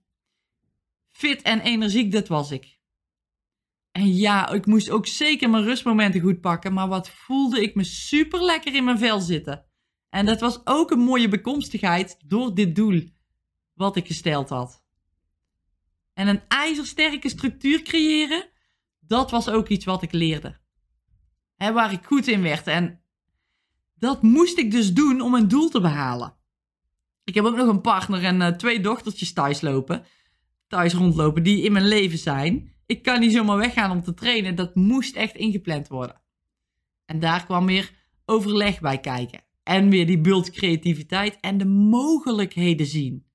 fit 1.11 1.43
en 1.43 1.61
energiek, 1.61 2.13
dat 2.13 2.29
was 2.29 2.51
ik. 2.51 2.79
En 3.91 4.15
ja, 4.15 4.49
ik 4.49 4.67
moest 4.67 4.91
ook 4.91 5.07
zeker 5.07 5.51
mijn 5.51 5.65
rustmomenten 5.65 6.21
goed 6.21 6.41
pakken, 6.41 6.73
maar 6.73 6.89
wat 6.89 7.11
voelde 7.11 7.63
ik 7.63 7.75
me 7.75 7.85
super 7.85 8.45
lekker 8.45 8.75
in 8.75 8.85
mijn 8.85 8.99
vel 8.99 9.21
zitten. 9.21 9.67
En 10.09 10.27
dat 10.27 10.41
was 10.41 10.67
ook 10.67 10.91
een 10.91 10.99
mooie 10.99 11.29
bekomstigheid 11.29 12.17
door 12.27 12.55
dit 12.55 12.77
doel 12.77 13.03
wat 13.79 13.97
ik 13.97 14.07
gesteld 14.07 14.49
had. 14.49 14.85
En 16.13 16.29
een 16.29 16.43
ijzersterke 16.49 17.29
structuur 17.29 17.83
creëren, 17.83 18.49
dat 19.01 19.31
was 19.31 19.49
ook 19.49 19.69
iets 19.69 19.85
wat 19.85 20.03
ik 20.03 20.13
leerde. 20.13 20.57
Waar 21.57 21.93
ik 21.93 22.05
goed 22.05 22.27
in 22.27 22.43
werd. 22.43 22.67
En 22.67 23.03
dat 23.95 24.23
moest 24.23 24.59
ik 24.59 24.71
dus 24.71 24.95
doen 24.95 25.21
om 25.21 25.35
een 25.35 25.49
doel 25.49 25.69
te 25.69 25.81
behalen. 25.81 26.37
Ik 27.25 27.35
heb 27.35 27.45
ook 27.45 27.57
nog 27.57 27.69
een 27.69 27.81
partner 27.81 28.25
en 28.25 28.41
uh, 28.41 28.49
twee 28.49 28.81
dochtertjes 28.81 29.33
thuis 29.33 29.61
lopen. 29.61 30.05
Thuis 30.69 30.95
rondlopen 30.95 31.43
die 31.43 31.63
in 31.63 31.73
mijn 31.73 31.89
leven 31.89 32.19
zijn. 32.19 32.73
Ik 32.87 33.03
kan 33.03 33.21
niet 33.21 33.33
zomaar 33.33 33.57
weggaan 33.57 33.91
om 33.91 34.03
te 34.03 34.15
trainen. 34.15 34.55
Dat 34.55 34.75
moest 34.75 35.17
echt 35.17 35.35
ingepland 35.35 35.89
worden. 35.89 36.21
En 37.05 37.21
daar 37.21 37.45
kwam 37.45 37.67
weer 37.67 37.93
overleg 38.25 38.81
bij 38.81 39.01
kijken. 39.01 39.41
En 39.63 39.89
weer 39.89 40.07
die 40.07 40.21
bult 40.21 40.51
creativiteit 40.51 41.41
en 41.41 41.59
de 41.59 41.67
mogelijkheden 41.67 42.87
zien. 42.87 43.28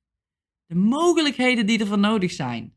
De 0.65 0.75
mogelijkheden 0.75 1.65
die 1.65 1.79
er 1.79 1.87
voor 1.87 1.99
nodig 1.99 2.31
zijn. 2.31 2.75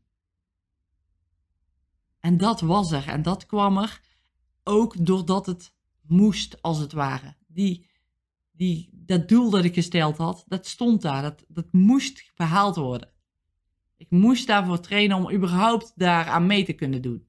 En 2.19 2.37
dat 2.37 2.61
was 2.61 2.91
er. 2.91 3.07
En 3.07 3.21
dat 3.21 3.45
kwam 3.45 3.77
er 3.77 4.01
ook 4.63 5.05
doordat 5.05 5.45
het 5.45 5.73
moest, 6.01 6.61
als 6.61 6.77
het 6.79 6.91
ware. 6.91 7.35
Die, 7.47 7.89
die, 8.51 8.89
dat 8.91 9.29
doel 9.29 9.49
dat 9.49 9.63
ik 9.63 9.73
gesteld 9.73 10.17
had, 10.17 10.43
dat 10.47 10.67
stond 10.67 11.01
daar. 11.01 11.21
Dat, 11.21 11.45
dat 11.47 11.71
moest 11.71 12.31
behaald 12.35 12.75
worden. 12.75 13.11
Ik 13.97 14.09
moest 14.09 14.47
daarvoor 14.47 14.79
trainen 14.79 15.17
om 15.17 15.31
überhaupt 15.31 15.91
daaraan 15.95 16.45
mee 16.45 16.65
te 16.65 16.73
kunnen 16.73 17.01
doen. 17.01 17.27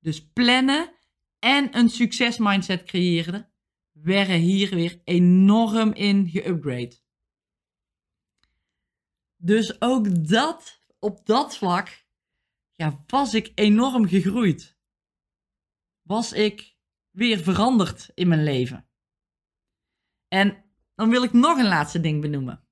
Dus 0.00 0.28
plannen 0.32 0.92
en 1.38 1.76
een 1.76 1.88
succesmindset 1.88 2.82
creëren 2.82 3.48
werden 3.92 4.38
hier 4.38 4.74
weer 4.74 5.00
enorm 5.04 5.92
in 5.92 6.28
geupgrade. 6.28 6.98
Dus 9.42 9.80
ook 9.80 10.28
dat, 10.28 10.80
op 10.98 11.26
dat 11.26 11.56
vlak, 11.56 12.04
ja, 12.74 13.04
was 13.06 13.34
ik 13.34 13.52
enorm 13.54 14.08
gegroeid. 14.08 14.78
Was 16.02 16.32
ik 16.32 16.76
weer 17.10 17.38
veranderd 17.38 18.10
in 18.14 18.28
mijn 18.28 18.42
leven. 18.42 18.88
En 20.28 20.64
dan 20.94 21.10
wil 21.10 21.22
ik 21.22 21.32
nog 21.32 21.58
een 21.58 21.68
laatste 21.68 22.00
ding 22.00 22.20
benoemen. 22.20 22.64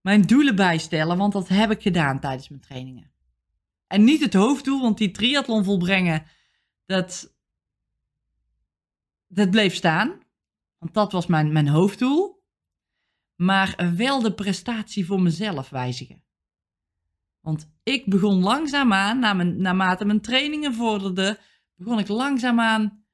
Mijn 0.00 0.22
doelen 0.22 0.56
bijstellen, 0.56 1.16
want 1.16 1.32
dat 1.32 1.48
heb 1.48 1.70
ik 1.70 1.82
gedaan 1.82 2.20
tijdens 2.20 2.48
mijn 2.48 2.60
trainingen. 2.60 3.12
En 3.86 4.04
niet 4.04 4.20
het 4.20 4.34
hoofddoel, 4.34 4.80
want 4.80 4.98
die 4.98 5.10
triathlon 5.10 5.64
volbrengen, 5.64 6.26
dat, 6.86 7.36
dat 9.26 9.50
bleef 9.50 9.74
staan. 9.74 10.22
Want 10.78 10.94
dat 10.94 11.12
was 11.12 11.26
mijn, 11.26 11.52
mijn 11.52 11.68
hoofddoel. 11.68 12.39
Maar 13.40 13.94
wel 13.96 14.22
de 14.22 14.34
prestatie 14.34 15.06
voor 15.06 15.20
mezelf 15.20 15.68
wijzigen. 15.68 16.22
Want 17.40 17.70
ik 17.82 18.10
begon 18.10 18.42
langzaamaan, 18.42 19.18
naarmate 19.58 20.04
mijn 20.04 20.20
trainingen 20.20 20.74
vorderden, 20.74 21.38
begon 21.74 21.98
ik 21.98 22.08
langzaamaan 22.08 23.04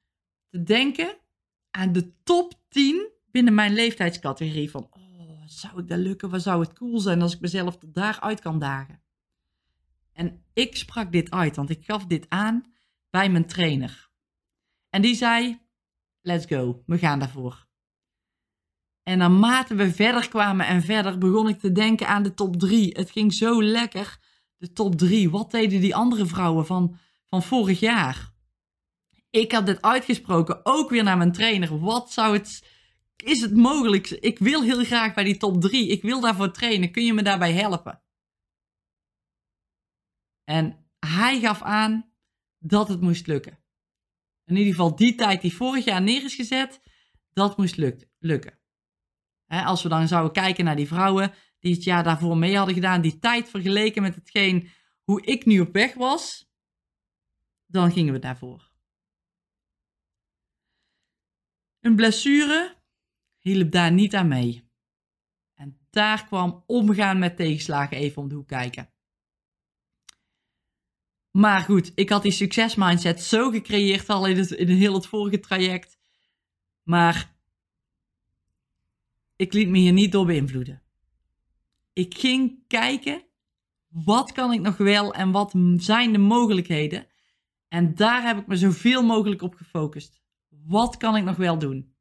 te 0.49 0.63
denken 0.63 1.17
aan 1.71 1.91
de 1.91 2.13
top 2.23 2.53
10 2.69 3.11
binnen 3.31 3.53
mijn 3.53 3.73
leeftijdscategorie. 3.73 4.71
Van, 4.71 4.87
oh, 4.89 5.41
zou 5.45 5.85
dat 5.85 5.97
lukken? 5.99 6.29
Wat 6.29 6.41
zou 6.41 6.61
het 6.61 6.73
cool 6.73 6.99
zijn 6.99 7.21
als 7.21 7.33
ik 7.33 7.41
mezelf 7.41 7.77
daaruit 7.77 8.39
kan 8.39 8.59
dagen? 8.59 9.01
En 10.13 10.43
ik 10.53 10.75
sprak 10.75 11.11
dit 11.11 11.31
uit, 11.31 11.55
want 11.55 11.69
ik 11.69 11.85
gaf 11.85 12.05
dit 12.05 12.25
aan 12.29 12.73
bij 13.09 13.29
mijn 13.29 13.47
trainer. 13.47 14.09
En 14.89 15.01
die 15.01 15.15
zei, 15.15 15.61
let's 16.21 16.45
go, 16.45 16.83
we 16.85 16.97
gaan 16.97 17.19
daarvoor. 17.19 17.66
En 19.07 19.17
naarmate 19.17 19.75
we 19.75 19.93
verder 19.93 20.29
kwamen 20.29 20.65
en 20.65 20.81
verder, 20.81 21.17
begon 21.17 21.47
ik 21.47 21.59
te 21.59 21.71
denken 21.71 22.07
aan 22.07 22.23
de 22.23 22.33
top 22.33 22.59
3. 22.59 22.89
Het 22.97 23.11
ging 23.11 23.33
zo 23.33 23.63
lekker, 23.63 24.19
de 24.57 24.73
top 24.73 24.95
3. 24.95 25.29
Wat 25.29 25.51
deden 25.51 25.81
die 25.81 25.95
andere 25.95 26.25
vrouwen 26.25 26.65
van, 26.65 26.97
van 27.25 27.43
vorig 27.43 27.79
jaar? 27.79 28.33
Ik 29.29 29.51
had 29.51 29.65
dit 29.65 29.81
uitgesproken, 29.81 30.59
ook 30.63 30.89
weer 30.89 31.03
naar 31.03 31.17
mijn 31.17 31.31
trainer. 31.31 31.79
Wat 31.79 32.11
zou 32.11 32.33
het... 32.37 32.67
Is 33.15 33.41
het 33.41 33.55
mogelijk? 33.55 34.09
Ik 34.09 34.39
wil 34.39 34.63
heel 34.63 34.83
graag 34.83 35.13
bij 35.13 35.23
die 35.23 35.37
top 35.37 35.61
3. 35.61 35.87
Ik 35.87 36.01
wil 36.01 36.19
daarvoor 36.19 36.51
trainen. 36.51 36.91
Kun 36.91 37.05
je 37.05 37.13
me 37.13 37.23
daarbij 37.23 37.53
helpen? 37.53 38.01
En 40.43 40.85
hij 40.99 41.39
gaf 41.39 41.61
aan 41.61 42.11
dat 42.57 42.87
het 42.87 43.01
moest 43.01 43.27
lukken. 43.27 43.59
In 44.45 44.55
ieder 44.55 44.71
geval 44.71 44.95
die 44.95 45.15
tijd 45.15 45.41
die 45.41 45.55
vorig 45.55 45.85
jaar 45.85 46.01
neer 46.01 46.23
is 46.23 46.35
gezet, 46.35 46.81
dat 47.33 47.57
moest 47.57 47.77
lukken. 48.19 48.65
Als 49.47 49.83
we 49.83 49.89
dan 49.89 50.07
zouden 50.07 50.31
kijken 50.31 50.65
naar 50.65 50.75
die 50.75 50.87
vrouwen 50.87 51.33
die 51.59 51.73
het 51.73 51.83
jaar 51.83 52.03
daarvoor 52.03 52.37
mee 52.37 52.57
hadden 52.57 52.75
gedaan, 52.75 53.01
die 53.01 53.19
tijd 53.19 53.49
vergeleken 53.49 54.01
met 54.01 54.15
hetgeen 54.15 54.69
hoe 55.03 55.21
ik 55.25 55.45
nu 55.45 55.59
op 55.59 55.73
weg 55.73 55.93
was, 55.93 56.51
dan 57.65 57.91
gingen 57.91 58.13
we 58.13 58.19
daarvoor. 58.19 58.71
Een 61.79 61.95
blessure 61.95 62.75
hielp 63.37 63.71
daar 63.71 63.91
niet 63.91 64.15
aan 64.15 64.27
mee. 64.27 64.69
En 65.53 65.79
daar 65.89 66.25
kwam 66.25 66.63
omgaan 66.65 67.19
met 67.19 67.35
tegenslagen 67.35 67.97
even 67.97 68.21
om 68.21 68.29
de 68.29 68.35
hoek 68.35 68.47
kijken. 68.47 68.91
Maar 71.31 71.61
goed, 71.61 71.91
ik 71.95 72.09
had 72.09 72.23
die 72.23 72.31
succesmindset 72.31 73.23
zo 73.23 73.49
gecreëerd 73.49 74.09
al 74.09 74.27
in, 74.27 74.37
het, 74.37 74.51
in 74.51 74.67
heel 74.67 74.93
het 74.93 75.07
vorige 75.07 75.39
traject. 75.39 75.97
Maar 76.83 77.36
ik 79.37 79.53
liet 79.53 79.69
me 79.69 79.77
hier 79.77 79.93
niet 79.93 80.11
door 80.11 80.25
beïnvloeden. 80.25 80.81
Ik 81.93 82.17
ging 82.17 82.59
kijken, 82.67 83.23
wat 83.87 84.31
kan 84.31 84.53
ik 84.53 84.61
nog 84.61 84.77
wel 84.77 85.13
en 85.13 85.31
wat 85.31 85.53
zijn 85.77 86.11
de 86.11 86.17
mogelijkheden? 86.17 87.07
En 87.67 87.95
daar 87.95 88.23
heb 88.23 88.37
ik 88.37 88.47
me 88.47 88.55
zoveel 88.55 89.03
mogelijk 89.03 89.41
op 89.41 89.55
gefocust. 89.55 90.21
Wat 90.49 90.97
kan 90.97 91.15
ik 91.15 91.23
nog 91.23 91.35
wel 91.35 91.57
doen? 91.57 91.93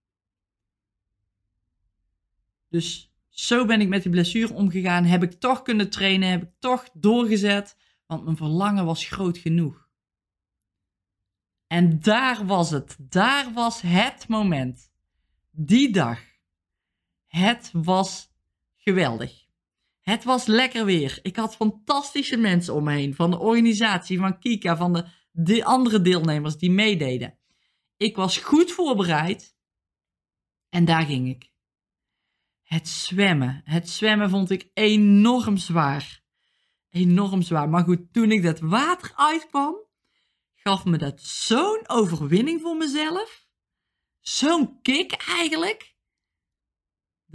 Dus 2.68 3.14
zo 3.28 3.64
ben 3.64 3.80
ik 3.80 3.88
met 3.88 4.02
die 4.02 4.10
blessure 4.10 4.54
omgegaan. 4.54 5.04
Heb 5.04 5.22
ik 5.22 5.32
toch 5.32 5.62
kunnen 5.62 5.90
trainen, 5.90 6.30
heb 6.30 6.42
ik 6.42 6.50
toch 6.58 6.88
doorgezet, 6.92 7.76
want 8.06 8.24
mijn 8.24 8.36
verlangen 8.36 8.84
was 8.84 9.06
groot 9.06 9.38
genoeg. 9.38 9.88
En 11.66 12.00
daar 12.00 12.46
was 12.46 12.70
het. 12.70 12.96
Daar 13.00 13.52
was 13.52 13.80
het 13.80 14.28
moment. 14.28 14.90
Die 15.50 15.92
dag. 15.92 16.25
Het 17.38 17.70
was 17.72 18.32
geweldig. 18.76 19.44
Het 20.00 20.24
was 20.24 20.46
lekker 20.46 20.84
weer. 20.84 21.18
Ik 21.22 21.36
had 21.36 21.56
fantastische 21.56 22.36
mensen 22.36 22.74
om 22.74 22.84
me 22.84 22.92
heen. 22.92 23.14
Van 23.14 23.30
de 23.30 23.38
organisatie, 23.38 24.18
van 24.18 24.38
Kika, 24.38 24.76
van 24.76 24.92
de, 24.92 25.06
de 25.32 25.64
andere 25.64 26.00
deelnemers 26.00 26.56
die 26.56 26.70
meededen. 26.70 27.38
Ik 27.96 28.16
was 28.16 28.38
goed 28.38 28.72
voorbereid. 28.72 29.56
En 30.68 30.84
daar 30.84 31.02
ging 31.02 31.28
ik. 31.28 31.50
Het 32.62 32.88
zwemmen. 32.88 33.60
Het 33.64 33.88
zwemmen 33.88 34.30
vond 34.30 34.50
ik 34.50 34.70
enorm 34.74 35.56
zwaar. 35.56 36.22
Enorm 36.90 37.42
zwaar. 37.42 37.68
Maar 37.68 37.84
goed, 37.84 38.12
toen 38.12 38.30
ik 38.30 38.42
dat 38.42 38.60
water 38.60 39.12
uitkwam, 39.14 39.76
gaf 40.54 40.84
me 40.84 40.98
dat 40.98 41.20
zo'n 41.20 41.88
overwinning 41.88 42.60
voor 42.60 42.76
mezelf. 42.76 43.46
Zo'n 44.20 44.82
kick 44.82 45.12
eigenlijk. 45.12 45.95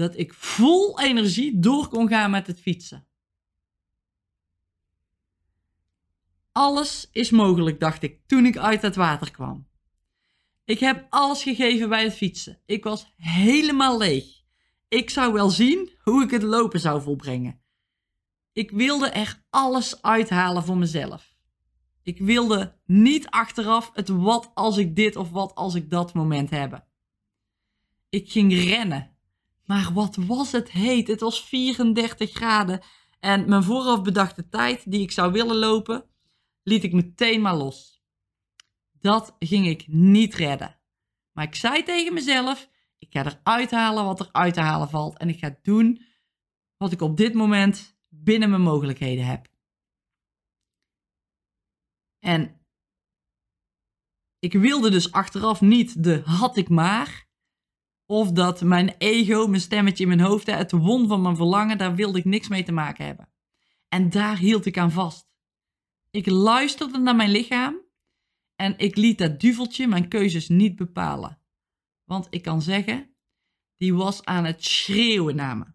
Dat 0.01 0.17
ik 0.17 0.33
vol 0.33 0.99
energie 0.99 1.59
door 1.59 1.87
kon 1.87 2.07
gaan 2.07 2.31
met 2.31 2.47
het 2.47 2.59
fietsen. 2.59 3.07
Alles 6.51 7.09
is 7.11 7.29
mogelijk, 7.29 7.79
dacht 7.79 8.03
ik 8.03 8.19
toen 8.25 8.45
ik 8.45 8.57
uit 8.57 8.81
het 8.81 8.95
water 8.95 9.31
kwam. 9.31 9.67
Ik 10.65 10.79
heb 10.79 11.07
alles 11.09 11.43
gegeven 11.43 11.89
bij 11.89 12.03
het 12.03 12.13
fietsen. 12.13 12.59
Ik 12.65 12.83
was 12.83 13.13
helemaal 13.15 13.97
leeg. 13.97 14.25
Ik 14.87 15.09
zou 15.09 15.33
wel 15.33 15.49
zien 15.49 15.91
hoe 16.03 16.23
ik 16.23 16.31
het 16.31 16.43
lopen 16.43 16.79
zou 16.79 17.01
volbrengen. 17.01 17.61
Ik 18.53 18.71
wilde 18.71 19.09
er 19.09 19.43
alles 19.49 20.01
uithalen 20.01 20.63
voor 20.63 20.77
mezelf. 20.77 21.35
Ik 22.03 22.19
wilde 22.19 22.77
niet 22.85 23.29
achteraf 23.29 23.91
het 23.93 24.09
wat 24.09 24.51
als 24.53 24.77
ik 24.77 24.95
dit 24.95 25.15
of 25.15 25.29
wat 25.29 25.55
als 25.55 25.75
ik 25.75 25.89
dat 25.89 26.13
moment 26.13 26.49
hebben. 26.49 26.85
Ik 28.09 28.31
ging 28.31 28.53
rennen. 28.53 29.10
Maar 29.71 29.93
wat 29.93 30.15
was 30.15 30.51
het 30.51 30.71
heet? 30.71 31.07
Het 31.07 31.19
was 31.19 31.43
34 31.43 32.31
graden. 32.31 32.81
En 33.19 33.49
mijn 33.49 33.63
vooraf 33.63 34.01
bedachte 34.01 34.49
tijd 34.49 34.91
die 34.91 35.01
ik 35.01 35.11
zou 35.11 35.31
willen 35.31 35.55
lopen, 35.55 36.05
liet 36.63 36.83
ik 36.83 36.93
meteen 36.93 37.41
maar 37.41 37.55
los. 37.55 38.03
Dat 38.91 39.35
ging 39.39 39.67
ik 39.67 39.87
niet 39.87 40.33
redden. 40.33 40.79
Maar 41.31 41.43
ik 41.43 41.55
zei 41.55 41.83
tegen 41.83 42.13
mezelf: 42.13 42.69
ik 42.97 43.07
ga 43.11 43.25
eruit 43.25 43.71
halen 43.71 44.05
wat 44.05 44.19
er 44.19 44.29
uit 44.31 44.53
te 44.53 44.59
halen 44.59 44.89
valt. 44.89 45.17
En 45.17 45.29
ik 45.29 45.39
ga 45.39 45.57
doen 45.61 46.05
wat 46.77 46.91
ik 46.91 47.01
op 47.01 47.17
dit 47.17 47.33
moment 47.33 47.97
binnen 48.07 48.49
mijn 48.49 48.61
mogelijkheden 48.61 49.25
heb. 49.25 49.47
En 52.19 52.65
ik 54.39 54.53
wilde 54.53 54.89
dus 54.89 55.11
achteraf 55.11 55.61
niet 55.61 56.03
de 56.03 56.21
had 56.25 56.57
ik 56.57 56.69
maar. 56.69 57.29
Of 58.11 58.31
dat 58.31 58.61
mijn 58.61 58.95
ego, 58.97 59.47
mijn 59.47 59.61
stemmetje 59.61 60.03
in 60.03 60.09
mijn 60.09 60.27
hoofd, 60.27 60.47
het 60.47 60.71
won 60.71 61.07
van 61.07 61.21
mijn 61.21 61.35
verlangen, 61.35 61.77
daar 61.77 61.95
wilde 61.95 62.17
ik 62.17 62.25
niks 62.25 62.47
mee 62.47 62.63
te 62.63 62.71
maken 62.71 63.05
hebben. 63.05 63.29
En 63.89 64.09
daar 64.09 64.37
hield 64.37 64.65
ik 64.65 64.77
aan 64.77 64.91
vast. 64.91 65.29
Ik 66.09 66.29
luisterde 66.29 66.97
naar 66.97 67.15
mijn 67.15 67.29
lichaam 67.29 67.81
en 68.55 68.77
ik 68.77 68.95
liet 68.95 69.17
dat 69.17 69.39
duveltje 69.39 69.87
mijn 69.87 70.07
keuzes 70.07 70.49
niet 70.49 70.75
bepalen. 70.75 71.41
Want 72.03 72.27
ik 72.29 72.41
kan 72.41 72.61
zeggen, 72.61 73.15
die 73.77 73.93
was 73.93 74.25
aan 74.25 74.45
het 74.45 74.65
schreeuwen 74.65 75.35
naar 75.35 75.57
me. 75.57 75.65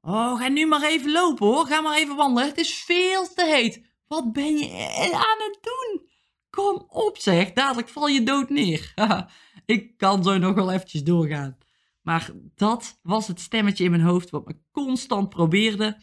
Oh, 0.00 0.38
ga 0.38 0.48
nu 0.48 0.66
maar 0.66 0.82
even 0.82 1.12
lopen 1.12 1.46
hoor. 1.46 1.66
Ga 1.66 1.80
maar 1.80 1.98
even 1.98 2.16
wandelen. 2.16 2.48
Het 2.48 2.58
is 2.58 2.74
veel 2.74 3.34
te 3.34 3.46
heet. 3.46 3.82
Wat 4.06 4.32
ben 4.32 4.56
je 4.58 5.12
aan 5.14 5.50
het 5.50 5.58
doen? 5.62 6.10
Kom 6.50 6.84
op 6.88 7.18
zeg, 7.18 7.52
dadelijk 7.52 7.88
val 7.88 8.06
je 8.06 8.22
dood 8.22 8.48
neer. 8.48 8.92
ik 9.64 9.96
kan 9.96 10.22
zo 10.24 10.38
nog 10.38 10.54
wel 10.54 10.72
eventjes 10.72 11.04
doorgaan. 11.04 11.58
Maar 12.00 12.30
dat 12.54 12.98
was 13.02 13.26
het 13.26 13.40
stemmetje 13.40 13.84
in 13.84 13.90
mijn 13.90 14.02
hoofd 14.02 14.30
wat 14.30 14.46
me 14.46 14.56
constant 14.70 15.28
probeerde 15.28 16.02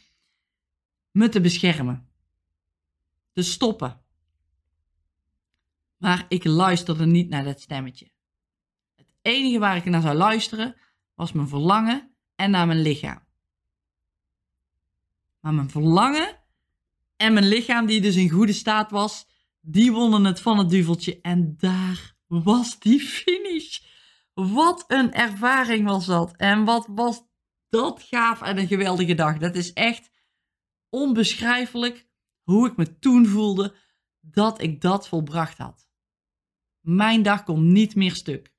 me 1.11 1.29
te 1.29 1.41
beschermen. 1.41 2.09
Te 3.33 3.41
stoppen. 3.41 4.01
Maar 5.97 6.25
ik 6.27 6.43
luisterde 6.43 7.05
niet 7.05 7.29
naar 7.29 7.43
dat 7.43 7.61
stemmetje 7.61 8.11
enige 9.21 9.59
waar 9.59 9.75
ik 9.75 9.85
naar 9.85 10.01
zou 10.01 10.15
luisteren 10.15 10.75
was 11.15 11.31
mijn 11.31 11.47
verlangen 11.47 12.11
en 12.35 12.51
naar 12.51 12.67
mijn 12.67 12.81
lichaam. 12.81 13.27
Maar 15.39 15.53
mijn 15.53 15.69
verlangen 15.69 16.39
en 17.15 17.33
mijn 17.33 17.47
lichaam, 17.47 17.85
die 17.85 18.01
dus 18.01 18.15
in 18.15 18.29
goede 18.29 18.53
staat 18.53 18.91
was, 18.91 19.27
die 19.61 19.91
wonnen 19.91 20.25
het 20.25 20.41
van 20.41 20.57
het 20.57 20.69
duveltje. 20.69 21.21
En 21.21 21.55
daar 21.57 22.15
was 22.29 22.79
die 22.79 22.99
finish. 22.99 23.79
Wat 24.33 24.83
een 24.87 25.13
ervaring 25.13 25.87
was 25.87 26.05
dat. 26.05 26.35
En 26.35 26.65
wat 26.65 26.87
was 26.91 27.23
dat 27.69 28.03
gaaf 28.03 28.41
en 28.41 28.57
een 28.57 28.67
geweldige 28.67 29.13
dag. 29.15 29.37
Dat 29.37 29.55
is 29.55 29.73
echt 29.73 30.11
onbeschrijfelijk 30.89 32.07
hoe 32.43 32.67
ik 32.67 32.77
me 32.77 32.99
toen 32.99 33.25
voelde 33.25 33.75
dat 34.19 34.61
ik 34.61 34.81
dat 34.81 35.07
volbracht 35.07 35.57
had. 35.57 35.89
Mijn 36.79 37.23
dag 37.23 37.43
kon 37.43 37.71
niet 37.71 37.95
meer 37.95 38.15
stuk. 38.15 38.53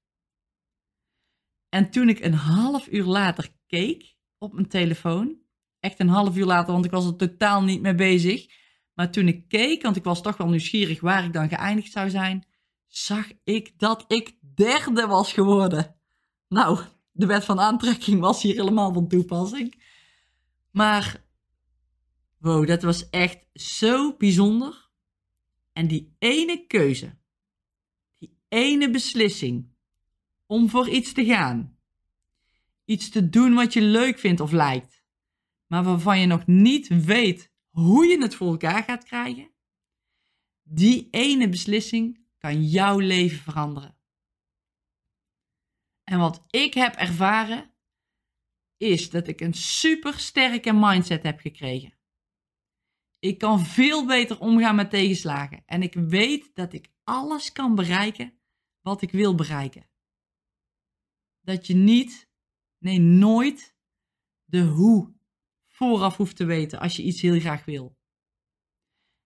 En 1.68 1.90
toen 1.90 2.08
ik 2.08 2.20
een 2.20 2.34
half 2.34 2.88
uur 2.88 3.04
later 3.04 3.48
keek 3.66 4.16
op 4.38 4.52
mijn 4.52 4.68
telefoon, 4.68 5.38
echt 5.80 6.00
een 6.00 6.08
half 6.08 6.36
uur 6.36 6.44
later, 6.44 6.72
want 6.72 6.84
ik 6.84 6.90
was 6.90 7.06
er 7.06 7.16
totaal 7.16 7.62
niet 7.62 7.80
mee 7.80 7.94
bezig. 7.94 8.58
Maar 8.94 9.10
toen 9.10 9.28
ik 9.28 9.48
keek, 9.48 9.82
want 9.82 9.96
ik 9.96 10.04
was 10.04 10.22
toch 10.22 10.36
wel 10.36 10.48
nieuwsgierig 10.48 11.00
waar 11.00 11.24
ik 11.24 11.32
dan 11.32 11.48
geëindigd 11.48 11.92
zou 11.92 12.10
zijn, 12.10 12.46
zag 12.90 13.30
ik 13.44 13.78
dat 13.78 14.04
ik 14.08 14.36
derde 14.54 15.06
was 15.06 15.32
geworden. 15.32 15.96
Nou, 16.48 16.80
de 17.12 17.26
wet 17.26 17.44
van 17.44 17.60
aantrekking 17.60 18.20
was 18.20 18.42
hier 18.42 18.54
helemaal 18.54 18.92
van 18.92 19.08
toepassing. 19.08 19.82
Maar, 20.70 21.24
wow, 22.38 22.66
dat 22.66 22.82
was 22.82 23.10
echt 23.10 23.46
zo 23.52 24.16
bijzonder. 24.16 24.88
En 25.72 25.86
die 25.86 26.14
ene 26.18 26.66
keuze, 26.66 27.18
die 28.18 28.38
ene 28.48 28.90
beslissing, 28.90 29.68
om 30.46 30.68
voor 30.68 30.88
iets 30.88 31.12
te 31.12 31.24
gaan. 31.24 31.78
Iets 32.84 33.08
te 33.08 33.28
doen 33.28 33.54
wat 33.54 33.72
je 33.72 33.82
leuk 33.82 34.18
vindt 34.18 34.40
of 34.40 34.52
lijkt, 34.52 35.04
maar 35.66 35.84
waarvan 35.84 36.20
je 36.20 36.26
nog 36.26 36.46
niet 36.46 37.04
weet 37.04 37.52
hoe 37.68 38.06
je 38.06 38.22
het 38.22 38.34
voor 38.34 38.50
elkaar 38.50 38.82
gaat 38.82 39.04
krijgen. 39.04 39.50
Die 40.62 41.08
ene 41.10 41.48
beslissing 41.48 42.19
kan 42.40 42.64
jouw 42.64 42.98
leven 42.98 43.38
veranderen. 43.38 43.98
En 46.04 46.18
wat 46.18 46.44
ik 46.50 46.74
heb 46.74 46.94
ervaren, 46.94 47.74
is 48.76 49.10
dat 49.10 49.28
ik 49.28 49.40
een 49.40 49.54
super 49.54 50.18
sterke 50.18 50.72
mindset 50.72 51.22
heb 51.22 51.40
gekregen. 51.40 51.98
Ik 53.18 53.38
kan 53.38 53.60
veel 53.60 54.06
beter 54.06 54.40
omgaan 54.40 54.74
met 54.74 54.90
tegenslagen 54.90 55.62
en 55.66 55.82
ik 55.82 55.94
weet 55.94 56.54
dat 56.54 56.72
ik 56.72 56.92
alles 57.04 57.52
kan 57.52 57.74
bereiken 57.74 58.40
wat 58.80 59.02
ik 59.02 59.10
wil 59.10 59.34
bereiken 59.34 59.90
dat 61.40 61.66
je 61.66 61.74
niet, 61.74 62.30
nee 62.78 62.98
nooit, 62.98 63.76
de 64.44 64.62
hoe 64.62 65.14
vooraf 65.66 66.16
hoeft 66.16 66.36
te 66.36 66.44
weten 66.44 66.80
als 66.80 66.96
je 66.96 67.02
iets 67.02 67.20
heel 67.20 67.40
graag 67.40 67.64
wil. 67.64 67.98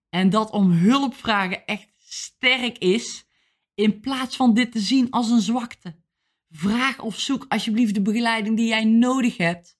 En 0.08 0.30
dat 0.30 0.50
om 0.50 0.70
hulp 0.70 1.14
vragen 1.14 1.66
echt 1.66 1.93
sterk 2.14 2.78
is, 2.78 3.26
in 3.74 4.00
plaats 4.00 4.36
van 4.36 4.54
dit 4.54 4.72
te 4.72 4.80
zien 4.80 5.10
als 5.10 5.30
een 5.30 5.40
zwakte. 5.40 6.02
Vraag 6.50 7.00
of 7.00 7.18
zoek 7.18 7.44
alsjeblieft 7.48 7.94
de 7.94 8.02
begeleiding 8.02 8.56
die 8.56 8.66
jij 8.66 8.84
nodig 8.84 9.36
hebt. 9.36 9.78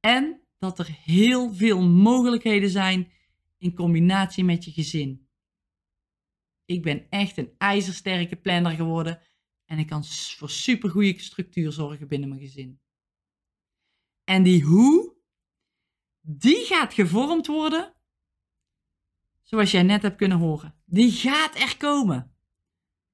En 0.00 0.42
dat 0.58 0.78
er 0.78 0.98
heel 1.02 1.54
veel 1.54 1.82
mogelijkheden 1.82 2.70
zijn 2.70 3.12
in 3.58 3.74
combinatie 3.74 4.44
met 4.44 4.64
je 4.64 4.70
gezin. 4.70 5.28
Ik 6.64 6.82
ben 6.82 7.06
echt 7.10 7.36
een 7.36 7.54
ijzersterke 7.58 8.36
planner 8.36 8.72
geworden 8.72 9.22
en 9.64 9.78
ik 9.78 9.86
kan 9.86 10.04
voor 10.04 10.50
supergoeie 10.50 11.20
structuur 11.20 11.72
zorgen 11.72 12.08
binnen 12.08 12.28
mijn 12.28 12.40
gezin. 12.40 12.80
En 14.24 14.42
die 14.42 14.62
hoe, 14.62 15.16
die 16.20 16.64
gaat 16.64 16.94
gevormd 16.94 17.46
worden 17.46 17.94
zoals 19.44 19.70
jij 19.70 19.82
net 19.82 20.02
hebt 20.02 20.16
kunnen 20.16 20.38
horen, 20.38 20.74
die 20.84 21.10
gaat 21.10 21.60
er 21.60 21.76
komen. 21.76 22.36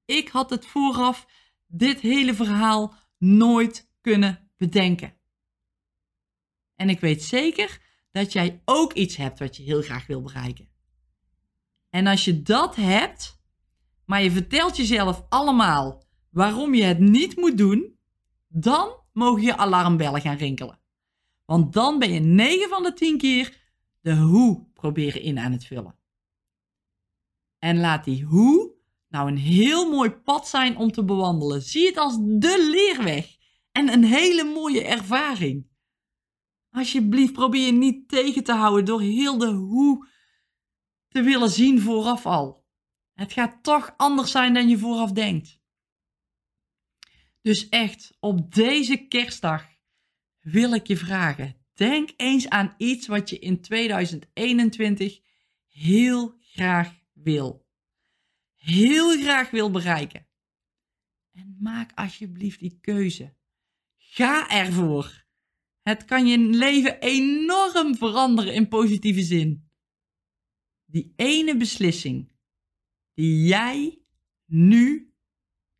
Ik 0.05 0.29
had 0.29 0.49
het 0.49 0.65
vooraf, 0.65 1.27
dit 1.67 1.99
hele 1.99 2.33
verhaal, 2.33 2.95
nooit 3.17 3.89
kunnen 4.01 4.51
bedenken. 4.57 5.13
En 6.75 6.89
ik 6.89 6.99
weet 6.99 7.23
zeker 7.23 7.81
dat 8.11 8.31
jij 8.31 8.61
ook 8.65 8.93
iets 8.93 9.15
hebt 9.15 9.39
wat 9.39 9.57
je 9.57 9.63
heel 9.63 9.81
graag 9.81 10.07
wil 10.07 10.21
bereiken. 10.21 10.69
En 11.89 12.07
als 12.07 12.25
je 12.25 12.41
dat 12.41 12.75
hebt, 12.75 13.41
maar 14.05 14.23
je 14.23 14.31
vertelt 14.31 14.77
jezelf 14.77 15.25
allemaal 15.29 16.03
waarom 16.29 16.73
je 16.73 16.83
het 16.83 16.99
niet 16.99 17.35
moet 17.35 17.57
doen, 17.57 17.99
dan 18.47 18.95
mogen 19.13 19.41
je 19.41 19.57
alarmbellen 19.57 20.21
gaan 20.21 20.37
rinkelen. 20.37 20.79
Want 21.45 21.73
dan 21.73 21.99
ben 21.99 22.11
je 22.11 22.19
9 22.19 22.69
van 22.69 22.83
de 22.83 22.93
10 22.93 23.17
keer 23.17 23.57
de 24.01 24.15
hoe 24.15 24.65
proberen 24.73 25.21
in 25.21 25.39
aan 25.39 25.51
het 25.51 25.65
vullen. 25.65 25.95
En 27.61 27.79
laat 27.79 28.03
die 28.03 28.23
hoe 28.23 28.73
nou 29.07 29.27
een 29.27 29.37
heel 29.37 29.89
mooi 29.89 30.09
pad 30.09 30.47
zijn 30.47 30.77
om 30.77 30.91
te 30.91 31.05
bewandelen. 31.05 31.61
Zie 31.61 31.85
het 31.85 31.97
als 31.97 32.17
de 32.17 32.69
leerweg 32.71 33.35
en 33.71 33.89
een 33.93 34.03
hele 34.03 34.43
mooie 34.43 34.83
ervaring. 34.83 35.69
Alsjeblieft, 36.69 37.33
probeer 37.33 37.65
je 37.65 37.71
niet 37.71 38.09
tegen 38.09 38.43
te 38.43 38.53
houden 38.53 38.85
door 38.85 39.01
heel 39.01 39.37
de 39.37 39.47
hoe 39.47 40.07
te 41.07 41.21
willen 41.21 41.51
zien 41.51 41.81
vooraf 41.81 42.25
al. 42.25 42.65
Het 43.13 43.33
gaat 43.33 43.63
toch 43.63 43.93
anders 43.97 44.31
zijn 44.31 44.53
dan 44.53 44.69
je 44.69 44.77
vooraf 44.77 45.11
denkt. 45.11 45.59
Dus 47.41 47.69
echt, 47.69 48.17
op 48.19 48.53
deze 48.53 49.07
kerstdag 49.07 49.65
wil 50.39 50.73
ik 50.73 50.87
je 50.87 50.97
vragen: 50.97 51.55
denk 51.73 52.09
eens 52.15 52.49
aan 52.49 52.73
iets 52.77 53.07
wat 53.07 53.29
je 53.29 53.39
in 53.39 53.61
2021 53.61 55.19
heel 55.67 56.35
graag 56.39 57.00
wil. 57.23 57.65
Heel 58.55 59.21
graag 59.21 59.49
wil 59.49 59.71
bereiken. 59.71 60.27
En 61.31 61.57
maak 61.59 61.91
alsjeblieft 61.95 62.59
die 62.59 62.77
keuze. 62.81 63.33
Ga 63.97 64.49
ervoor. 64.49 65.25
Het 65.81 66.05
kan 66.05 66.27
je 66.27 66.37
leven 66.37 66.99
enorm 66.99 67.95
veranderen 67.95 68.53
in 68.53 68.67
positieve 68.67 69.21
zin. 69.21 69.69
Die 70.85 71.13
ene 71.15 71.57
beslissing 71.57 72.31
die 73.13 73.45
jij 73.47 74.01
nu 74.45 75.13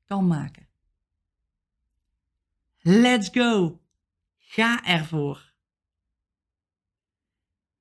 kan 0.05 0.27
maken. 0.27 0.69
Let's 2.79 3.29
go. 3.29 3.81
Ga 4.37 4.83
ervoor. 4.83 5.53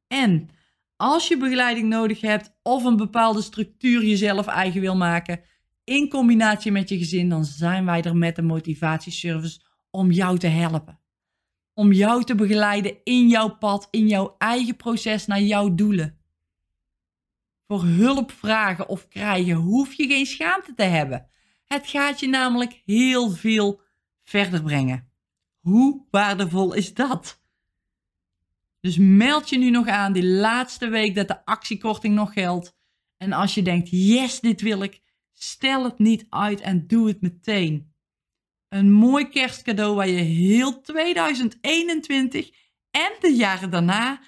En 0.06 0.50
als 1.00 1.28
je 1.28 1.36
begeleiding 1.36 1.88
nodig 1.88 2.20
hebt 2.20 2.56
of 2.62 2.84
een 2.84 2.96
bepaalde 2.96 3.42
structuur 3.42 4.04
jezelf 4.04 4.46
eigen 4.46 4.80
wil 4.80 4.96
maken, 4.96 5.40
in 5.84 6.08
combinatie 6.08 6.72
met 6.72 6.88
je 6.88 6.98
gezin, 6.98 7.28
dan 7.28 7.44
zijn 7.44 7.84
wij 7.84 8.02
er 8.02 8.16
met 8.16 8.36
de 8.36 8.42
motivatieservice 8.42 9.60
om 9.90 10.10
jou 10.10 10.38
te 10.38 10.46
helpen. 10.46 11.00
Om 11.74 11.92
jou 11.92 12.24
te 12.24 12.34
begeleiden 12.34 12.96
in 13.04 13.28
jouw 13.28 13.56
pad, 13.56 13.88
in 13.90 14.08
jouw 14.08 14.34
eigen 14.38 14.76
proces 14.76 15.26
naar 15.26 15.40
jouw 15.40 15.74
doelen. 15.74 16.18
Voor 17.66 17.84
hulp 17.84 18.32
vragen 18.32 18.88
of 18.88 19.08
krijgen 19.08 19.54
hoef 19.54 19.92
je 19.92 20.06
geen 20.06 20.26
schaamte 20.26 20.74
te 20.74 20.82
hebben. 20.82 21.26
Het 21.64 21.86
gaat 21.86 22.20
je 22.20 22.28
namelijk 22.28 22.82
heel 22.84 23.30
veel 23.30 23.80
verder 24.24 24.62
brengen. 24.62 25.10
Hoe 25.60 26.06
waardevol 26.10 26.74
is 26.74 26.94
dat? 26.94 27.39
Dus 28.80 28.96
meld 28.98 29.48
je 29.48 29.58
nu 29.58 29.70
nog 29.70 29.86
aan 29.86 30.12
die 30.12 30.26
laatste 30.26 30.88
week 30.88 31.14
dat 31.14 31.28
de 31.28 31.44
actiekorting 31.44 32.14
nog 32.14 32.32
geldt. 32.32 32.78
En 33.16 33.32
als 33.32 33.54
je 33.54 33.62
denkt, 33.62 33.88
yes, 33.90 34.40
dit 34.40 34.60
wil 34.60 34.82
ik, 34.82 35.02
stel 35.32 35.84
het 35.84 35.98
niet 35.98 36.26
uit 36.28 36.60
en 36.60 36.86
doe 36.86 37.08
het 37.08 37.20
meteen. 37.20 37.94
Een 38.68 38.92
mooi 38.92 39.28
kerstcadeau 39.28 39.94
waar 39.94 40.08
je 40.08 40.20
heel 40.20 40.80
2021 40.80 42.50
en 42.90 43.12
de 43.20 43.34
jaren 43.34 43.70
daarna 43.70 44.22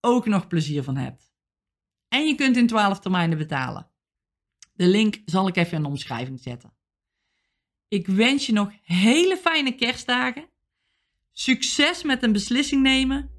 ook 0.00 0.26
nog 0.26 0.46
plezier 0.46 0.82
van 0.82 0.96
hebt. 0.96 1.34
En 2.08 2.26
je 2.26 2.34
kunt 2.34 2.56
in 2.56 2.66
12 2.66 3.00
termijnen 3.00 3.38
betalen. 3.38 3.90
De 4.72 4.86
link 4.86 5.22
zal 5.24 5.48
ik 5.48 5.56
even 5.56 5.76
in 5.76 5.82
de 5.82 5.88
omschrijving 5.88 6.40
zetten. 6.40 6.74
Ik 7.88 8.06
wens 8.06 8.46
je 8.46 8.52
nog 8.52 8.72
hele 8.82 9.36
fijne 9.36 9.74
kerstdagen. 9.74 10.48
Succes 11.32 12.02
met 12.02 12.22
een 12.22 12.32
beslissing 12.32 12.82
nemen 12.82 13.35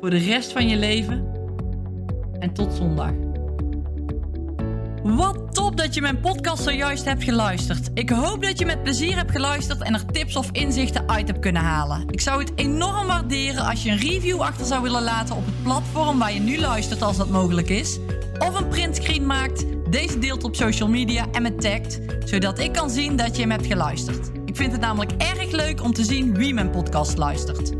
voor 0.00 0.10
de 0.10 0.18
rest 0.18 0.52
van 0.52 0.68
je 0.68 0.76
leven. 0.76 1.32
En 2.38 2.52
tot 2.52 2.72
zondag. 2.72 3.12
Wat 5.02 5.54
top 5.54 5.76
dat 5.76 5.94
je 5.94 6.00
mijn 6.00 6.20
podcast 6.20 6.62
zojuist 6.62 7.04
hebt 7.04 7.24
geluisterd. 7.24 7.90
Ik 7.94 8.10
hoop 8.10 8.42
dat 8.42 8.58
je 8.58 8.66
met 8.66 8.82
plezier 8.82 9.16
hebt 9.16 9.30
geluisterd 9.30 9.82
en 9.82 9.94
er 9.94 10.06
tips 10.06 10.36
of 10.36 10.48
inzichten 10.52 11.08
uit 11.08 11.26
hebt 11.26 11.40
kunnen 11.40 11.62
halen. 11.62 12.08
Ik 12.08 12.20
zou 12.20 12.40
het 12.40 12.52
enorm 12.54 13.06
waarderen 13.06 13.64
als 13.64 13.82
je 13.82 13.90
een 13.90 13.96
review 13.96 14.40
achter 14.40 14.66
zou 14.66 14.82
willen 14.82 15.02
laten 15.02 15.36
op 15.36 15.46
het 15.46 15.62
platform 15.62 16.18
waar 16.18 16.32
je 16.32 16.40
nu 16.40 16.58
luistert 16.58 17.02
als 17.02 17.16
dat 17.16 17.28
mogelijk 17.28 17.68
is. 17.68 17.98
Of 18.38 18.60
een 18.60 18.68
printscreen 18.68 19.26
maakt, 19.26 19.64
deze 19.90 20.18
deelt 20.18 20.44
op 20.44 20.56
social 20.56 20.88
media 20.88 21.26
en 21.32 21.42
me 21.42 21.54
tagt, 21.54 22.00
zodat 22.24 22.58
ik 22.58 22.72
kan 22.72 22.90
zien 22.90 23.16
dat 23.16 23.36
je 23.36 23.42
hem 23.42 23.50
hebt 23.50 23.66
geluisterd. 23.66 24.30
Ik 24.44 24.56
vind 24.56 24.72
het 24.72 24.80
namelijk 24.80 25.12
erg 25.12 25.50
leuk 25.50 25.82
om 25.82 25.92
te 25.92 26.04
zien 26.04 26.34
wie 26.34 26.54
mijn 26.54 26.70
podcast 26.70 27.18
luistert. 27.18 27.79